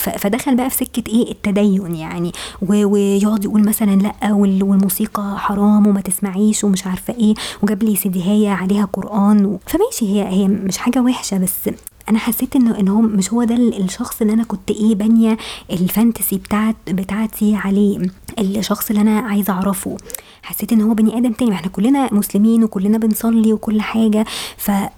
فدخل 0.00 0.56
بقى 0.56 0.70
في 0.70 0.76
سكة 0.76 1.02
إيه؟ 1.08 1.30
التدين 1.32 1.94
يعني. 1.94 2.32
ويقعد 2.62 3.44
يقول 3.44 3.68
مثلا 3.68 3.90
لأ 3.96 4.32
والموسيقى 4.32 5.34
حرام 5.38 5.86
وما 5.86 6.00
تسمعيش 6.00 6.64
ومش 6.64 6.86
عارفة 6.86 7.14
إيه. 7.14 7.34
وجاب 7.62 7.82
لي 7.82 7.96
سيديهاية 7.96 8.48
عليها 8.50 8.84
قرآن 8.84 9.58
فماشي 9.66 10.06
هي 10.14 10.28
هي 10.28 10.48
مش 10.48 10.78
حاجة 10.78 11.00
وحشة 11.00 11.38
بس 11.38 11.70
أنا 12.08 12.18
حسيت 12.18 12.56
انه 12.56 12.80
إن 12.80 12.88
هو 12.88 13.00
مش 13.00 13.32
هو 13.32 13.44
ده 13.44 13.54
الشخص 13.54 14.20
اللي 14.20 14.32
أنا 14.32 14.44
كنت 14.44 14.70
إيه 14.70 14.94
بانية 14.94 15.36
ال 15.72 15.80
fantasy 15.80 16.36
بتاعت 16.36 16.76
بتاعتي 16.88 17.54
عليه 17.54 17.98
الشخص 18.38 18.90
اللي 18.90 19.02
أنا 19.02 19.18
عايزة 19.20 19.52
أعرفه. 19.52 19.96
حسيت 20.42 20.72
إن 20.72 20.80
هو 20.80 20.94
بني 20.94 21.18
آدم 21.18 21.32
تاني. 21.32 21.52
إحنا 21.52 21.68
كلنا 21.68 22.14
مسلمين 22.14 22.64
وكلنا 22.64 22.98
بنصلي 22.98 23.52
وكل 23.52 23.80
حاجة. 23.80 24.24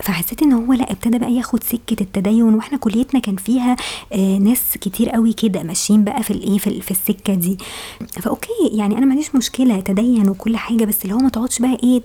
فحسيت 0.00 0.42
إن 0.42 0.52
هو 0.52 0.72
لأ 0.72 0.92
ابتدى 0.92 1.18
بقى 1.18 1.32
ياخد 1.32 1.64
سكة 1.64 1.96
التدين. 2.00 2.54
وإحنا 2.54 2.78
كليتنا 2.78 3.20
كان 3.20 3.36
فيها 3.36 3.76
آه 4.12 4.38
ناس 4.38 4.62
كتير 4.80 5.10
قوي 5.10 5.32
كده 5.32 5.62
ماشيين 5.62 6.04
بقى 6.04 6.22
في 6.22 6.30
الايه 6.30 6.58
في, 6.58 6.80
في 6.80 6.90
السكة 6.90 7.34
دي. 7.34 7.58
ف 8.22 8.28
okay 8.28 8.48
يعني 8.72 8.98
أنا 8.98 9.06
ماليش 9.06 9.34
مشكلة 9.34 9.80
تدين 9.80 10.28
وكل 10.28 10.56
حاجة. 10.56 10.84
بس 10.84 11.02
اللي 11.04 11.14
هو 11.14 11.18
ما 11.18 11.28
تقعدش 11.28 11.58
بقى 11.58 11.78
إيه 11.82 12.02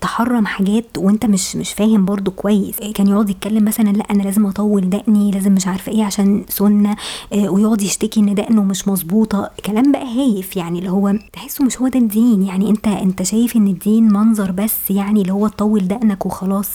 تحرم 0.00 0.46
حاجات 0.46 0.86
وأنت 0.98 1.26
مش 1.26 1.56
مش 1.56 1.72
فاهم 1.72 2.04
برضو 2.04 2.30
كويس. 2.30 2.76
كان 2.94 3.06
يقعد 3.08 3.30
يتكلم 3.30 3.64
مثلا 3.64 3.90
لأ 3.92 4.04
أنا 4.10 4.22
لازم 4.32 4.46
اطول 4.46 4.90
دقني 4.90 5.30
لازم 5.30 5.52
مش 5.52 5.66
عارفة 5.66 5.92
إيه 5.92 6.04
عشان 6.04 6.44
سنة 6.48 6.96
آه 7.32 7.48
ويقعد 7.48 7.82
يشتكي 7.82 8.20
ان 8.20 8.34
دقنه 8.34 8.62
مش 8.64 8.88
مظبوطة. 8.88 9.50
كلام 9.66 9.92
بقى 9.92 10.06
هايف 10.18 10.56
يعني 10.56 10.78
اللي 10.78 10.90
هو 10.90 11.14
تحسه 11.32 11.64
مش 11.64 11.80
هو 11.80 11.88
ده 11.88 11.98
الدين. 11.98 12.42
يعني 12.42 12.70
انت 12.70 12.86
انت 12.88 13.22
شايف 13.22 13.56
ان 13.56 13.66
الدين 13.66 14.12
منظر 14.12 14.50
بس 14.52 14.90
يعني 14.90 15.22
اللي 15.22 15.32
هو 15.32 15.48
تطول 15.48 15.88
دقنك 15.88 16.26
وخلاص. 16.26 16.68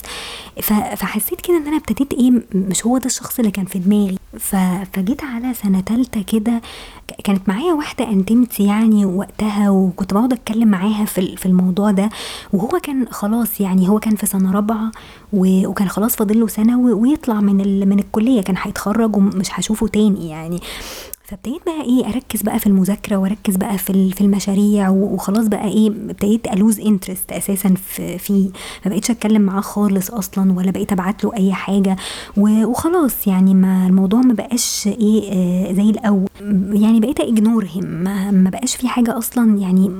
فحسيت 0.95 1.41
كده 1.41 1.57
ان 1.57 1.67
أنا 1.67 1.77
ابتديت 1.77 2.13
إيه 2.13 2.31
مش 2.55 2.85
هو 2.85 2.97
ده 2.97 3.05
الشخص 3.05 3.39
اللي 3.39 3.51
كان 3.51 3.65
في 3.65 3.79
دماغي. 3.79 4.17
فجيت 4.93 5.23
على 5.23 5.53
سنة 5.53 5.79
تالتة 5.79 6.21
كده 6.21 6.61
كانت 7.23 7.49
معايا 7.49 7.73
واحدة 7.73 8.09
انتمتي 8.09 8.63
يعني 8.63 9.05
وقتها 9.05 9.69
وكنت 9.69 10.13
بقعد 10.13 10.33
اتكلم 10.33 10.67
معاها 10.67 11.05
في 11.05 11.45
الموضوع 11.45 11.91
ده. 11.91 12.09
وهو 12.53 12.67
كان 12.83 13.05
خلاص 13.11 13.61
يعني 13.61 13.89
هو 13.89 13.99
كان 13.99 14.15
في 14.15 14.25
سنة 14.25 14.51
رابعة 14.51 14.91
وكان 15.33 15.89
خلاص 15.89 16.15
فاضل 16.15 16.39
له 16.39 16.47
سنة 16.47 16.79
ويطلع 16.79 17.41
من 17.53 17.89
من 17.89 17.99
الكلية 17.99 18.41
كان 18.41 18.55
هيتخرج 18.61 19.15
ومش 19.15 19.47
هشوفه 19.51 19.87
تاني 19.87 20.29
يعني. 20.29 20.59
فابتديت 21.23 21.61
بقى 21.65 21.81
إيه 21.81 22.07
أركز 22.09 22.41
بقى 22.41 22.59
في 22.59 22.67
المذاكرة 22.67 23.15
وأركز 23.17 23.55
بقى 23.55 23.77
في 23.77 24.11
في 24.11 24.21
المشاريع 24.21 24.89
وخلاص 24.89 25.47
بقى 25.47 25.67
إيه 25.67 25.87
ابتديت 25.87 26.47
ألوز 26.47 26.79
انترست 26.79 27.31
أساسا 27.31 27.73
في 27.73 28.17
فيه. 28.17 28.49
ما 28.85 28.89
بقيتش 28.91 29.11
أتكلم 29.11 29.41
معاه 29.41 29.61
خالص 29.61 30.11
أصلا 30.11 30.53
ولا 30.53 30.71
بقيت 30.71 30.91
أبعت 30.91 31.23
له 31.23 31.33
أي 31.33 31.53
حاجة 31.53 31.95
وخلاص 32.37 33.27
يعني 33.27 33.53
ما 33.53 33.87
الموضوع 33.87 34.19
ما 34.21 34.33
بقاش 34.33 34.87
إيه 34.87 35.31
آه 35.33 35.73
زي 35.73 35.89
الأول. 35.89 36.27
يعني 36.81 36.99
بقيت 36.99 37.19
اجنور 37.19 37.67
هم 37.75 38.03
ما 38.43 38.49
بقاش 38.49 38.75
في 38.75 38.87
حاجة 38.87 39.17
أصلا 39.17 39.57
يعني 39.59 39.91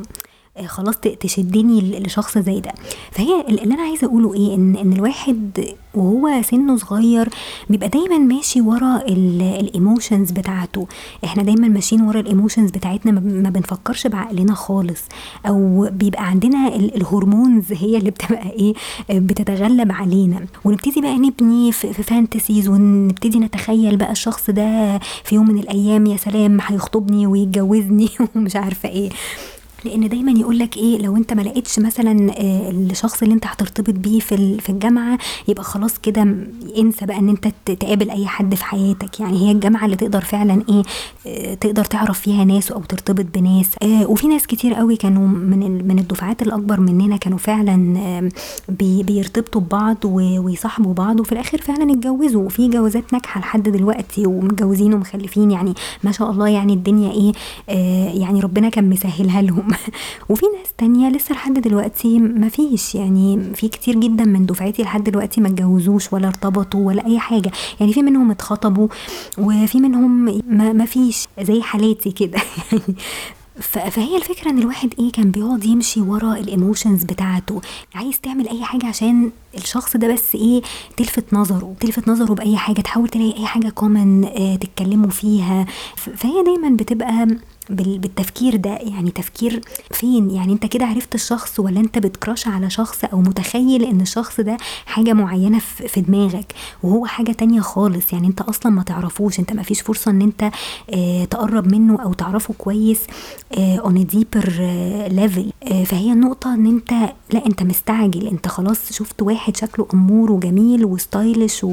آه، 0.57 0.65
خلاص 0.65 0.95
تشدني 0.97 1.99
لشخص 1.99 2.37
زي 2.37 2.59
ده. 2.59 2.73
فهي 3.11 3.41
اللي 3.49 3.63
أنا 3.73 3.81
عايزة 3.81 4.07
أقوله 4.07 4.33
إيه 4.33 4.55
ان 4.55 4.75
إن 4.75 4.93
الواحد 4.93 5.65
وهو 5.97 6.41
سنه 6.41 6.77
صغير 6.77 7.29
بيبقى 7.69 7.89
دايما 7.89 8.17
ماشي 8.17 8.61
ورا 8.61 9.01
ال 9.07 9.21
emotions 9.21 10.31
بتاعته. 10.31 10.87
إحنا 11.25 11.43
دايما 11.43 11.67
ماشيين 11.67 12.01
ورا 12.01 12.19
ال 12.19 12.25
emotions 12.25 12.71
بتاعتنا 12.71 13.11
ما 13.11 13.49
بنفكرش 13.49 14.07
بعقلنا 14.07 14.53
خالص. 14.53 15.01
أو 15.47 15.89
بيبقى 15.91 16.27
عندنا 16.27 16.67
ال 16.75 16.86
hormones 16.86 17.73
هي 17.73 17.97
اللي 17.97 18.11
بتبقى 18.11 18.49
إيه 18.49 18.73
بتتغلب 19.09 19.91
علينا. 19.91 20.45
ونبتدي 20.65 21.01
بقى 21.01 21.17
نبني 21.17 21.71
في 21.71 21.93
fantasies 21.93 22.67
ونبتدي 22.69 23.39
نتخيل 23.39 23.97
بقى 23.97 24.11
الشخص 24.11 24.49
ده 24.49 24.99
في 25.23 25.35
يوم 25.35 25.49
من 25.49 25.57
الأيام 25.59 26.05
يا 26.05 26.17
سلام 26.17 26.57
هيخطبني 26.61 27.27
ويتجوزني 27.27 28.09
ومش 28.35 28.55
عارفة 28.55 28.89
إيه. 28.89 29.09
لأن 29.85 30.09
دايما 30.09 30.31
يقول 30.31 30.59
لك 30.59 30.77
إيه 30.77 30.97
لو 30.97 31.17
أنت 31.17 31.33
ما 31.33 31.41
لقيتش 31.41 31.79
مثلا 31.79 32.31
آه، 32.39 32.69
الشخص 32.71 33.21
اللي 33.23 33.33
أنت 33.33 33.45
هترتبط 33.47 33.93
بيه 33.93 34.19
في 34.19 34.57
في 34.59 34.69
الجامعة 34.69 35.17
يبقى 35.47 35.63
خلاص 35.63 35.97
كده 35.97 36.21
انسى 36.77 37.05
بقى 37.05 37.17
إن 37.17 37.29
أنت 37.29 37.47
تقابل 37.65 38.09
أي 38.09 38.27
حد 38.27 38.55
في 38.55 38.65
حياتك. 38.65 39.19
يعني 39.19 39.47
هي 39.47 39.51
الجامعة 39.51 39.85
اللي 39.85 39.95
تقدر 39.95 40.21
فعلا 40.21 40.63
إيه 40.69 40.83
آه، 41.27 41.53
تقدر 41.53 41.85
تعرف 41.85 42.19
فيها 42.19 42.45
ناس 42.45 42.71
أو 42.71 42.81
ترتبط 42.81 43.25
بناس. 43.37 43.69
آه، 43.83 44.05
وفي 44.09 44.27
ناس 44.27 44.47
كتير 44.47 44.73
قوي 44.73 44.95
كانوا 44.95 45.27
من 45.27 45.87
من 45.87 45.99
الدفعات 45.99 46.41
الأكبر 46.41 46.79
مننا 46.79 47.17
كانوا 47.17 47.37
فعلا 47.37 48.29
بيرتبطوا 48.69 49.61
ببعض 49.61 49.97
ويصاحبوا 50.05 50.93
بعض 50.93 51.19
وفي 51.19 51.31
الآخر 51.31 51.57
فعلا 51.61 51.91
اتجوزوا. 51.93 52.43
وفي 52.43 52.67
جوازات 52.67 53.13
ناجحة 53.13 53.39
لحد 53.41 53.63
دلوقتي 53.69 54.25
ومتجوزين 54.27 54.93
ومخلفين. 54.93 55.51
يعني 55.51 55.73
ما 56.03 56.11
شاء 56.11 56.31
الله 56.31 56.47
يعني 56.47 56.73
الدنيا 56.73 57.11
إيه 57.11 57.31
يعني 58.21 58.39
ربنا 58.39 58.69
كان 58.69 58.89
مسهلها 58.89 59.41
لهم. 59.41 59.66
وفي 60.29 60.45
ناس 60.57 60.67
تانية 60.77 61.09
لسه 61.09 61.35
لحد 61.35 61.53
دلوقتي 61.53 62.19
ما 62.19 62.49
فيش 62.49 62.95
يعني 62.95 63.53
في 63.55 63.67
كتير 63.67 63.95
جدا 63.95 64.23
من 64.25 64.45
دفعتي 64.45 64.83
لحد 64.83 65.03
دلوقتي 65.03 65.41
ما 65.41 65.47
اتجوزوش 65.47 66.13
ولا 66.13 66.27
ارتبطوا 66.27 66.87
ولا 66.87 67.05
أي 67.05 67.19
حاجة. 67.19 67.51
يعني 67.79 67.93
في 67.93 68.01
منهم 68.01 68.31
اتخطبوا 68.31 68.87
وفي 69.37 69.79
منهم 69.79 70.41
ما 70.77 70.85
فيش 70.85 71.27
زي 71.41 71.61
حالاتي 71.61 72.11
كده. 72.11 72.39
فهي 73.61 74.17
الفكرة 74.17 74.49
إن 74.49 74.59
الواحد 74.59 74.93
إيه 74.99 75.11
كان 75.11 75.31
بيقعد 75.31 75.65
يمشي 75.65 76.01
ورا 76.01 76.33
ال 76.33 76.41
emotions 76.41 77.03
بتاعته. 77.03 77.61
عايز 77.95 78.19
تعمل 78.19 78.47
أي 78.49 78.63
حاجة 78.63 78.85
عشان 78.85 79.31
الشخص 79.57 79.97
ده 79.97 80.13
بس 80.13 80.35
إيه 80.35 80.61
تلفت 80.97 81.33
نظره 81.33 81.75
تلفت 81.79 82.07
نظره 82.07 82.33
بأي 82.33 82.57
حاجة 82.57 82.81
تحاول 82.81 83.09
تلاقي 83.09 83.37
أي 83.39 83.45
حاجة 83.45 83.69
common 83.69 84.25
آه 84.25 84.55
تتكلموا 84.55 85.09
فيها. 85.09 85.65
فهي 85.95 86.43
دايما 86.43 86.69
بتبقى 86.69 87.27
بالتفكير 87.69 88.55
ده 88.55 88.69
يعني 88.81 89.11
تفكير 89.11 89.61
فين؟ 89.91 90.31
يعني 90.31 90.53
انت 90.53 90.65
كده 90.65 90.85
عرفت 90.85 91.15
الشخص 91.15 91.59
ولا 91.59 91.79
انت 91.79 91.97
بت 91.99 92.13
crush 92.13 92.47
على 92.47 92.69
شخص 92.69 93.05
أو 93.05 93.21
متخيل 93.21 93.83
ان 93.83 94.01
الشخص 94.01 94.39
ده 94.41 94.57
حاجة 94.85 95.13
معينة 95.13 95.59
في 95.59 96.01
دماغك 96.01 96.53
وهو 96.83 97.05
حاجة 97.05 97.31
تانية 97.31 97.61
خالص؟ 97.61 98.13
يعني 98.13 98.27
انت 98.27 98.41
أصلا 98.41 98.71
ما 98.71 98.83
تعرفوش 98.83 99.39
انت 99.39 99.53
ما 99.53 99.63
فيش 99.63 99.81
فرصة 99.81 100.11
ان 100.11 100.21
انت 100.21 100.51
آه 100.93 101.25
تقرب 101.25 101.71
منه 101.71 102.01
أو 102.03 102.13
تعرفه 102.13 102.53
كويس 102.57 102.99
on 103.57 104.05
deeper 104.05 104.49
level 105.07 105.51
آه، 105.71 105.83
فهي 105.83 106.11
النقطة 106.11 106.53
ان 106.53 106.65
انت 106.65 106.91
لا 107.33 107.45
انت 107.45 107.63
مستعجل 107.63 108.27
انت 108.27 108.47
خلاص 108.47 108.93
شفت 108.93 109.21
واحد 109.21 109.57
شكله 109.57 109.87
أمور 109.93 110.31
وجميل 110.31 110.85
و 110.85 110.95
stylish 110.95 111.65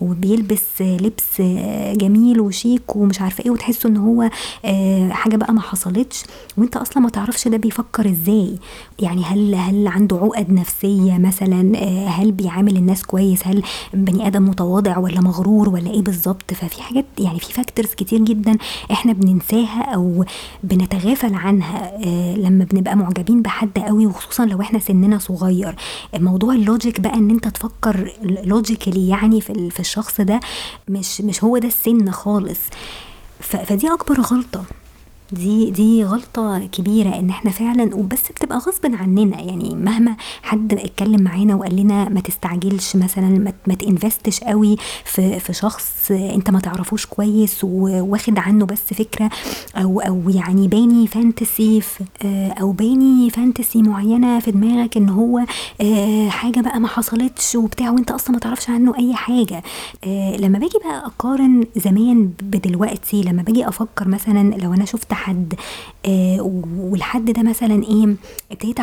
وبيلبس 0.00 0.82
لبس 0.82 1.40
جميل 1.96 2.40
وشيك 2.40 2.96
ومش 2.96 3.20
عارفة 3.20 3.44
إيه 3.44 3.50
وتحسه 3.50 3.88
ان 3.88 3.96
هو 3.96 4.30
آه، 4.64 5.12
حاجة 5.32 5.40
بقى 5.40 5.52
ما 5.54 5.60
حصلتش 5.60 6.24
وانت 6.56 6.76
أصلا 6.76 7.02
ما 7.02 7.08
تعرفش 7.08 7.48
ده 7.48 7.56
بيفكر 7.56 8.10
إزاي. 8.10 8.58
يعني 8.98 9.22
هل 9.24 9.54
هل 9.54 9.88
عنده 9.88 10.16
عقد 10.16 10.50
نفسية 10.50 11.18
مثلا؟ 11.18 11.72
آه، 11.78 12.06
هل 12.08 12.32
بيعامل 12.32 12.76
الناس 12.76 13.02
كويس؟ 13.06 13.46
هل 13.46 13.62
بني 13.94 14.26
آدم 14.26 14.48
متواضع 14.48 14.98
ولا 14.98 15.20
مغرور 15.20 15.68
ولا 15.68 15.90
إيه 15.90 16.02
بالظبط؟ 16.02 16.54
ففي 16.54 16.82
حاجات 16.82 17.04
يعني 17.18 17.40
في 17.40 17.52
فاكتورز 17.52 17.88
كتير 17.94 18.18
جدا 18.20 18.56
إحنا 18.90 19.12
بننساها 19.12 19.82
أو 19.94 20.24
بنتغافل 20.64 21.34
عنها 21.34 21.92
آه، 22.04 22.34
لما 22.36 22.64
بنبقى 22.64 22.96
معجبين 22.96 23.42
بحد 23.42 23.78
قوي 23.78 24.06
وخصوصا 24.06 24.44
لو 24.46 24.60
إحنا 24.60 24.78
سننا 24.78 25.18
صغير. 25.18 25.74
موضوع 26.14 26.54
ال 26.54 26.62
logic 26.62 27.00
بقى 27.00 27.14
إن 27.14 27.30
أنت 27.30 27.48
تفكر 27.48 28.12
logically 28.22 29.08
يعني 29.08 29.40
في 29.40 29.70
في 29.70 29.80
الشخص 29.80 30.20
ده 30.20 30.40
مش 30.88 31.20
مش 31.20 31.44
هو 31.44 31.58
ده 31.58 31.68
السن 31.68 32.10
خالص. 32.10 32.60
فدي 33.40 33.92
أكبر 33.92 34.20
غلطة. 34.20 34.64
دي 35.32 35.70
دي 35.70 36.04
غلطة 36.04 36.66
كبيرة 36.66 37.18
إن 37.18 37.30
إحنا 37.30 37.50
فعلا 37.50 37.94
وبس 37.94 38.22
بتبقى 38.32 38.58
غصب 38.58 38.86
عننا. 38.94 39.40
يعني 39.40 39.74
مهما 39.74 40.16
حد 40.42 40.72
اتكلم 40.72 41.22
معانا 41.22 41.54
وقال 41.54 41.76
لنا 41.76 42.08
ما 42.08 42.20
تستعجلش 42.20 42.96
مثلا 42.96 43.52
ما 43.66 43.74
ت 43.74 43.81
invest 43.81 44.25
ش 44.25 44.40
قوي 44.40 44.76
في 45.04 45.40
في 45.40 45.52
شخص 45.52 46.10
أنت 46.10 46.50
ما 46.50 46.60
تعرفوش 46.60 47.06
كويس 47.06 47.64
وواخد 47.64 48.38
عنه 48.38 48.66
بس 48.66 48.80
فكرة 48.94 49.30
أو 49.76 50.00
أو 50.00 50.30
يعني 50.30 50.68
باني 50.68 51.06
fantasy 51.06 51.82
أو 52.60 52.72
باني 52.72 53.30
fantasy 53.30 53.82
معينة 53.82 54.40
في 54.40 54.50
دماغك 54.50 54.96
إن 54.96 55.08
هو 55.08 55.38
آه، 55.80 56.28
حاجة 56.28 56.60
بقى 56.60 56.80
ما 56.80 56.88
حصلتش 56.88 57.54
وبتاع 57.54 57.90
وأنت 57.90 58.10
أصلا 58.10 58.30
ما 58.32 58.38
تعرفش 58.38 58.70
عنه 58.70 58.96
أي 58.98 59.14
حاجة. 59.14 59.62
آه، 60.04 60.36
لما 60.36 60.58
باجي 60.58 60.78
بقى 60.84 61.06
أقارن 61.06 61.64
زمان 61.76 62.30
بدلوقتي 62.42 63.22
لما 63.22 63.42
باجي 63.42 63.68
أفكر 63.68 64.08
مثلا 64.08 64.54
لو 64.56 64.74
أنا 64.74 64.84
شفت 64.84 65.12
حد 65.22 65.54
آه 66.06 66.62
والحد 66.78 67.30
ده 67.30 67.42
مثلا 67.42 67.82
إيه 67.82 68.14
ابتديت 68.52 68.78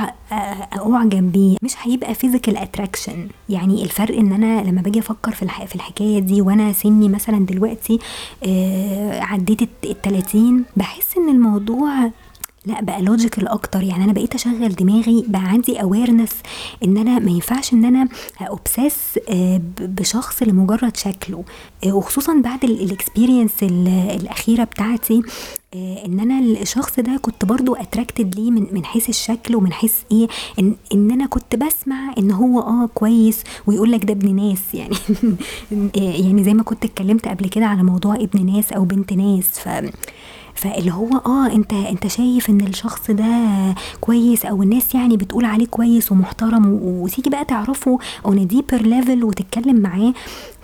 اعجب 0.95 1.31
بيه 1.31 1.57
مش 1.61 1.73
هيبقى 1.81 2.13
physical 2.15 2.57
attraction 2.57 3.27
يعني 3.49 3.83
الفرق 3.83 4.17
إن 4.17 4.31
أنا 4.33 4.61
لما 4.63 4.81
باجي 4.81 4.99
أفكر 4.99 5.31
في 5.31 5.47
في 5.67 5.75
الحكاية 5.75 6.19
دي 6.19 6.41
وأنا 6.41 6.73
سني 6.73 7.09
مثلا 7.09 7.45
دلوقتي 7.45 7.99
آه 8.45 9.19
عديت 9.21 9.61
ال 9.61 10.01
30 10.01 10.63
بحس 10.77 11.17
إن 11.17 11.29
الموضوع 11.29 12.11
لا 12.65 12.81
بقى 12.81 13.01
logical 13.01 13.47
أكتر. 13.47 13.83
يعني 13.83 14.03
أنا 14.03 14.13
بقيت 14.13 14.35
أشغل 14.35 14.69
دماغي 14.75 15.25
بقى 15.27 15.41
عندي 15.41 15.81
awareness 15.81 16.31
إن 16.83 16.97
أنا 16.97 17.19
ما 17.19 17.31
ينفعش 17.31 17.73
إن 17.73 17.85
أنا 17.85 18.07
obsess 18.41 19.19
آه، 19.29 19.61
بشخص 19.79 20.43
لمجرد 20.43 20.97
شكله. 20.97 21.43
آه، 21.85 21.93
وخصوصا 21.93 22.33
بعد 22.41 22.63
ال 22.63 22.71
experience 22.71 23.51
الأخيرة 23.63 24.63
بتاعتي 24.63 25.21
آه، 25.75 26.05
إن 26.05 26.19
أنا 26.19 26.39
الشخص 26.61 26.99
ده 26.99 27.17
كنت 27.21 27.45
برضو 27.45 27.75
attracted 27.75 28.35
ليه 28.35 28.51
من 28.51 28.67
من 28.71 28.85
حيث 28.85 29.09
الشكل 29.09 29.55
ومن 29.55 29.73
حيث 29.73 29.93
إيه 30.11 30.27
ان, 30.59 30.75
إن 30.93 31.11
أنا 31.11 31.25
كنت 31.25 31.55
بسمع 31.55 32.13
إن 32.17 32.31
هو 32.31 32.59
آه 32.59 32.89
كويس 32.95 33.43
ويقول 33.67 33.91
لك 33.91 34.05
ده 34.05 34.13
ابن 34.13 34.35
ناس. 34.35 34.61
يعني 34.73 34.95
يعني 35.95 36.43
زي 36.43 36.53
ما 36.53 36.63
كنت 36.63 36.85
اتكلمت 36.85 37.27
قبل 37.27 37.47
كده 37.47 37.65
على 37.65 37.83
موضوع 37.83 38.15
ابن 38.15 38.45
ناس 38.55 38.73
أو 38.73 38.83
بنت 38.85 39.13
ناس. 39.13 39.45
ف 39.59 39.69
فاللي 40.59 40.91
هو 40.93 41.09
آه 41.25 41.47
أنت 41.47 41.73
أنت 41.73 42.07
شايف 42.07 42.49
إن 42.49 42.61
الشخص 42.61 43.11
ده 43.11 43.25
كويس 44.01 44.45
أو 44.45 44.63
الناس 44.63 44.95
يعني 44.95 45.17
بتقول 45.17 45.45
عليه 45.45 45.65
كويس 45.65 46.11
ومحترم 46.11 46.79
وتيجي 46.83 47.29
بقى 47.29 47.45
تعرفه 47.45 47.99
on 48.25 48.47
deeper 48.47 48.81
level 48.81 49.23
وتتكلم 49.23 49.79
معاه 49.79 50.13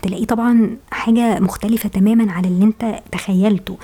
تلاقيه 0.02 0.24
طبعا 0.26 0.76
حاجة 0.90 1.40
مختلفة 1.40 1.88
تماما 1.88 2.32
على 2.32 2.48
اللي 2.48 2.64
أنت 2.64 3.00
تخيلته. 3.12 3.76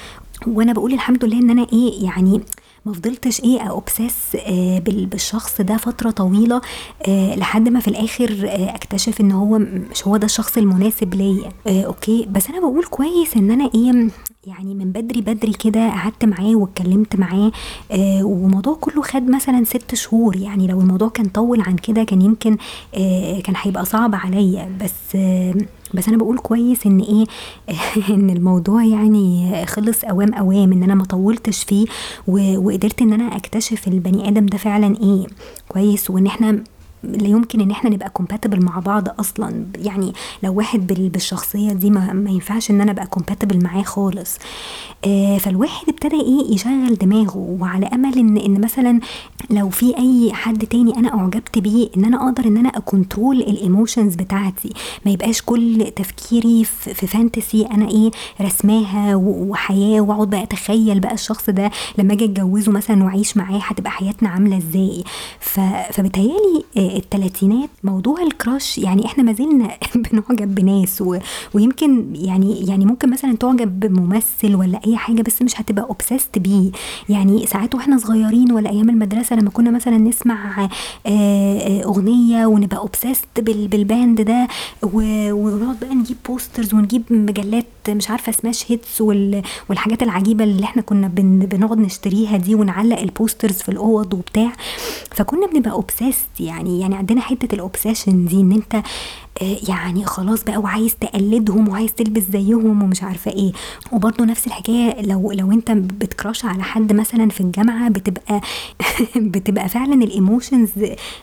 وأنا 0.47 0.73
بقول 0.73 0.93
الحمد 0.93 1.25
لله 1.25 1.39
إن 1.39 1.51
أنا 1.51 1.67
إيه 1.73 2.05
يعني 2.05 2.41
ما 2.87 2.93
فضلتش 2.93 3.41
إيه 3.41 3.61
obsessed 3.61 4.37
آه 4.47 4.79
بالشخص 4.79 5.61
ده 5.61 5.77
فترة 5.77 6.11
طويلة 6.11 6.61
آه 7.09 7.35
لحد 7.37 7.69
ما 7.69 7.81
في 7.81 7.89
الآخر 7.89 8.31
آه 8.49 8.75
اكتشف 8.75 9.21
ان 9.21 9.33
هو 9.33 9.59
مش 9.91 10.07
هو 10.07 10.17
ده 10.17 10.25
الشخص 10.25 10.59
المناسب 10.59 11.15
ليا. 11.15 11.49
أوكي. 11.87 12.27
بس 12.31 12.49
أنا 12.51 12.61
بقول 12.61 12.85
كويس 12.85 13.37
ان 13.37 13.51
أنا 13.51 13.71
إيه 13.75 14.09
يعني 14.47 14.75
من 14.75 14.93
بدري 14.93 15.21
بدري 15.21 15.53
كده 15.53 15.91
قعدت 15.91 16.25
معاه 16.25 16.57
واتكلمت 16.57 17.17
معاه 17.17 17.53
والموضوع 18.23 18.75
كله 18.81 19.03
خد 19.03 19.29
مثلا 19.31 19.65
ست 19.65 19.95
شهور. 19.95 20.37
يعني 20.37 20.67
لو 20.67 20.81
الموضوع 20.81 21.09
كان 21.09 21.27
طول 21.27 21.61
عن 21.61 21.77
كده 21.77 22.05
كان 22.05 22.23
يمكن 22.23 22.57
كان 23.45 23.55
هيبقى 23.57 23.85
صعب 23.85 24.15
عليا. 24.15 24.77
بس 24.81 24.93
آه 25.17 25.55
بس 25.95 26.09
أنا 26.09 26.17
بقول 26.17 26.39
كويس 26.39 26.87
إن 26.87 27.01
إيه 27.01 27.25
إن 28.15 28.31
الموضوع 28.31 28.85
يعني 28.85 29.53
خلص 29.67 30.05
أوام 30.05 30.35
أوام 30.35 30.73
إن 30.73 30.83
أنا 30.83 30.95
ما 30.95 31.05
طولتش 31.05 31.65
فيه 31.65 31.87
وقدرت 32.29 33.03
إن 33.03 33.13
أنا 33.13 33.37
أكتشف 33.37 33.89
البني 33.89 34.29
آدم 34.29 34.47
ده 34.47 34.59
فعلا 34.59 34.97
إيه 35.03 35.27
كويس 35.69 36.11
وإن 36.11 36.27
إحنا 36.27 36.65
لا 37.05 37.29
يمكن 37.29 37.61
إن 37.61 37.71
إحنا 37.71 37.91
نبقى 37.91 38.11
compatible 38.11 38.65
مع 38.65 38.79
بعض 38.79 39.09
أصلا. 39.21 39.67
يعني 39.79 40.13
لو 40.43 40.55
واحد 40.55 40.87
بالشخصية 40.87 41.73
دي 41.73 41.91
ما, 41.91 42.13
ما 42.13 42.31
ينفعش 42.31 42.71
إن 42.71 42.81
أنا 42.81 42.91
أبقى 42.91 43.07
compatible 43.07 43.65
معاه 43.65 43.83
خالص. 43.83 44.37
آه 45.05 45.39
فالواحد 45.39 45.89
ابتدى 45.89 46.17
إيه 46.21 46.55
يشغل 46.55 46.95
دماغه. 47.01 47.57
وعلى 47.61 47.87
أمل 47.87 48.19
إن 48.19 48.37
إن 48.37 48.61
مثلا 48.61 49.01
لو 49.51 49.69
في 49.71 49.99
أي 49.99 50.33
حد 50.33 50.67
تاني 50.67 50.97
أنا 50.97 51.15
أعجبت 51.21 51.59
بيه 51.59 51.89
إن 51.97 52.05
أنا 52.05 52.25
أقدر 52.29 52.45
إن 52.47 52.57
أنا 52.57 52.69
ا 52.69 52.77
control 52.77 53.37
ال 53.37 53.45
emotions 53.45 54.15
بتاعتي. 54.15 54.73
ما 55.07 55.11
يبقاش 55.13 55.43
كل 55.43 55.91
تفكيري 55.97 56.65
في, 56.65 57.07
fantasy 57.07 57.67
أنا 57.67 57.89
إيه 57.89 58.11
رسماها 58.41 59.15
وحياة. 59.17 60.01
وأقعد 60.01 60.31
بقى 60.31 60.43
أتخيل 60.43 61.01
بقى 61.01 61.15
الشخص 61.15 61.51
ده 61.51 61.71
لما 61.99 62.13
أجي 62.13 62.25
أتجوزه 62.25 62.73
مثلا 62.73 63.05
وأعيش 63.05 63.37
معاه 63.37 63.59
هتبقى 63.59 63.91
حياتنا 63.91 64.29
عاملة 64.29 64.57
إزاي. 64.59 65.05
فبتهيألي 65.41 66.65
آه 66.77 66.92
الثلاثينات 66.97 67.71
موضوع 67.85 68.23
ال 68.23 68.32
crush 68.32 68.79
يعني 68.79 69.07
إحنا 69.07 69.23
ما 69.23 69.33
زلنا 69.33 69.71
بنعجب 70.13 70.55
بناس 70.55 71.03
و... 71.03 71.19
ويمكن 71.55 72.07
يعني 72.15 72.67
يعني 72.67 72.87
ممكن 72.87 73.11
مثلا 73.11 73.37
تعجب 73.37 73.81
بممثل 73.81 74.55
ولا 74.55 74.81
أي 74.87 74.97
حاجة 74.97 75.23
بس 75.23 75.43
مش 75.43 75.61
هتبقى 75.61 75.85
obsessed 75.85 76.39
بيه. 76.39 76.71
يعني 77.09 77.47
ساعات 77.47 77.75
وإحنا 77.75 77.99
صغيرين 77.99 78.53
ولا 78.53 78.71
أيام 78.71 78.91
المدرسة 78.91 79.37
لما 79.37 79.51
كنا 79.51 79.71
مثلا 79.71 79.99
نسمع 79.99 80.65
آه، 80.65 80.69
آه، 81.07 81.85
أغنية 81.85 82.47
ونبقى 82.47 82.79
obsessed 82.79 83.41
بال 83.41 83.67
band 83.67 84.21
ده 84.21 84.49
ونقعد 84.83 85.81
بقى 85.81 85.95
نجيب 85.95 86.17
posters 86.29 86.75
ونجيب 86.75 87.03
مجلات 87.11 87.67
مش 87.89 88.11
عارفة 88.11 88.33
Smash 88.33 88.73
Hits 88.73 89.01
والحاجات 89.69 90.03
العجيبة 90.03 90.45
اللي 90.45 90.65
إحنا 90.65 90.83
كنا 90.83 91.09
بنقعد 91.15 91.79
نشتريها 91.79 92.37
دي 92.37 92.55
ونعلق 92.55 92.99
ال 92.99 93.06
posters 93.06 93.55
في 93.55 93.69
الأوض 93.69 94.15
وبتاع. 94.15 94.53
فكنا 95.11 95.47
بنبقى 95.47 95.73
obsessed 95.73 96.41
يعني 96.41 96.81
يعني 96.83 96.95
عندنا 96.95 97.21
حتة 97.21 97.55
ال 97.55 97.62
obsession 97.62 98.25
دي 98.25 98.41
إن 98.41 98.53
أنت 98.53 98.83
يعني 99.41 100.05
خلاص 100.05 100.45
بقى 100.45 100.57
وعايز 100.59 100.95
تقلدهم 100.97 101.69
وعايز 101.69 101.93
تلبس 101.93 102.23
زيهم 102.23 102.83
ومش 102.83 103.03
عارفة 103.03 103.31
إيه. 103.31 103.53
وبرده 103.93 104.25
نفس 104.25 104.47
الحكاية 104.47 105.03
لو 105.03 105.33
لو 105.33 105.53
انت 105.53 105.71
بت 105.71 105.92
crush 105.92 106.45
على 106.45 106.63
حد 106.63 106.93
مثلا 106.93 107.29
في 107.29 107.41
الجامعة 107.41 107.89
بتبقى 107.89 108.41
بتبقى 109.17 109.69
فعلا 109.69 109.95
ال 109.95 110.03
emotions 110.03 110.71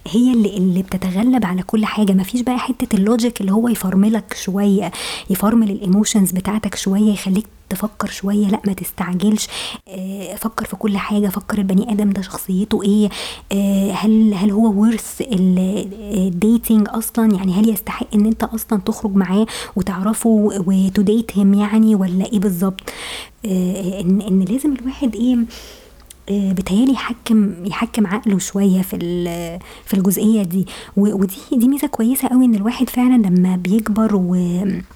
هي 0.07 0.33
اللي 0.33 0.57
اللي 0.57 0.81
بتتغلب 0.83 1.45
على 1.45 1.63
كل 1.63 1.85
حاجة. 1.85 2.11
مفيش 2.13 2.41
بقى 2.41 2.59
حتة 2.59 2.95
ال 2.95 3.03
logic 3.03 3.41
اللي 3.41 3.51
هو 3.51 3.67
يفرملك 3.67 4.33
شوية 4.33 4.91
يفرمل 5.29 5.69
ال 5.71 5.78
emotions 5.78 6.31
بتاعتك 6.31 6.75
شوية 6.75 7.13
يخليك 7.13 7.45
تفكر 7.69 8.07
شوية. 8.07 8.47
لا 8.47 8.59
ما 8.67 8.73
تستعجلش. 8.73 9.47
آه، 9.87 10.35
فكر 10.35 10.65
في 10.65 10.75
كل 10.75 10.97
حاجة. 10.97 11.27
فكر 11.27 11.57
البني 11.57 11.91
آدم 11.91 12.09
ده 12.09 12.21
شخصيته 12.21 12.83
إيه. 12.83 13.09
آه، 13.51 13.91
هل 13.91 14.33
هل 14.33 14.51
هو 14.51 14.81
ورث 14.81 15.21
الديتنج 15.21 16.87
أصلا؟ 16.89 17.35
يعني 17.35 17.53
هل 17.53 17.69
يستحق 17.69 17.98
إن 18.15 18.25
أنت 18.25 18.43
أصلا 18.43 18.79
تخرج 18.85 19.15
معاه 19.15 19.45
وتعرفه 19.75 20.29
وتديت 20.67 21.37
هيم 21.37 21.53
يعني 21.53 21.95
ولا 21.95 22.25
إيه 22.25 22.39
بالظبط؟ 22.39 22.81
آه، 23.45 24.01
إن 24.01 24.21
إن 24.21 24.39
لازم 24.43 24.73
الواحد 24.73 25.15
إيه 25.15 25.35
آه، 25.35 25.43
بتهيالي 26.31 26.93
يحكم 26.93 27.53
يحكم 27.65 28.07
عقله 28.07 28.37
شوية 28.37 28.81
في 28.81 28.97
في 29.85 29.93
الجزئية 29.93 30.43
دي. 30.43 30.67
ودي 30.97 31.35
دي 31.51 31.67
ميزة 31.67 31.87
كويسة 31.87 32.27
قوي 32.27 32.45
إن 32.45 32.55
الواحد 32.55 32.89
فعلا 32.89 33.15
لما 33.27 33.55
بيكبر 33.55 34.15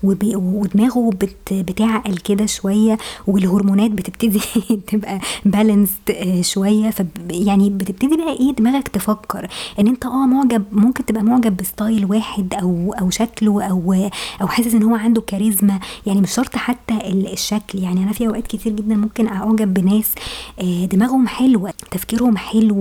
ودماغه 0.04 1.10
بت 1.10 1.54
بتعقل 1.54 2.18
كده 2.18 2.46
شوية 2.46 2.98
والهرمونات 3.28 3.92
بتبتدي 3.92 4.40
تبقى 4.92 5.20
بالانسد 5.46 5.94
آه، 6.10 6.42
شوية 6.42 6.90
ف 6.90 7.04
يعني 7.30 7.70
بتبتدي 7.70 8.18
بقى 8.18 8.34
إيه 8.40 8.52
دماغك 8.52 8.88
تفكر 8.88 9.48
إن 9.80 9.88
أنت 9.88 10.06
آه 10.06 10.26
معجب 10.26 10.64
ممكن 10.72 11.06
تبقى 11.06 11.24
معجب 11.24 11.58
بستايل 11.58 12.06
واحد 12.06 12.54
أو 12.54 12.94
أو 13.02 13.10
شكله 13.10 13.64
أو 13.64 14.10
أو 14.42 14.48
حاسس 14.48 14.74
إن 14.74 14.84
هو 14.84 14.96
عنده 14.96 15.22
كاريزما. 15.22 15.80
يعني 16.06 16.22
مش 16.22 16.32
شرط 16.32 16.56
حتى 16.56 16.94
الشكل. 17.34 17.80
يعني 17.80 18.04
أنا 18.04 18.12
في 18.12 18.28
أوقات 18.28 18.48
كتير 18.48 18.74
جدا 18.74 18.96
ممكن 18.96 19.28
أعجب 19.28 19.74
بناس 19.74 20.12
آه، 20.60 20.86
افكارهم 21.24 21.28
حلوة 21.28 21.74
تفكيرهم 21.92 22.38
حلو 22.38 22.76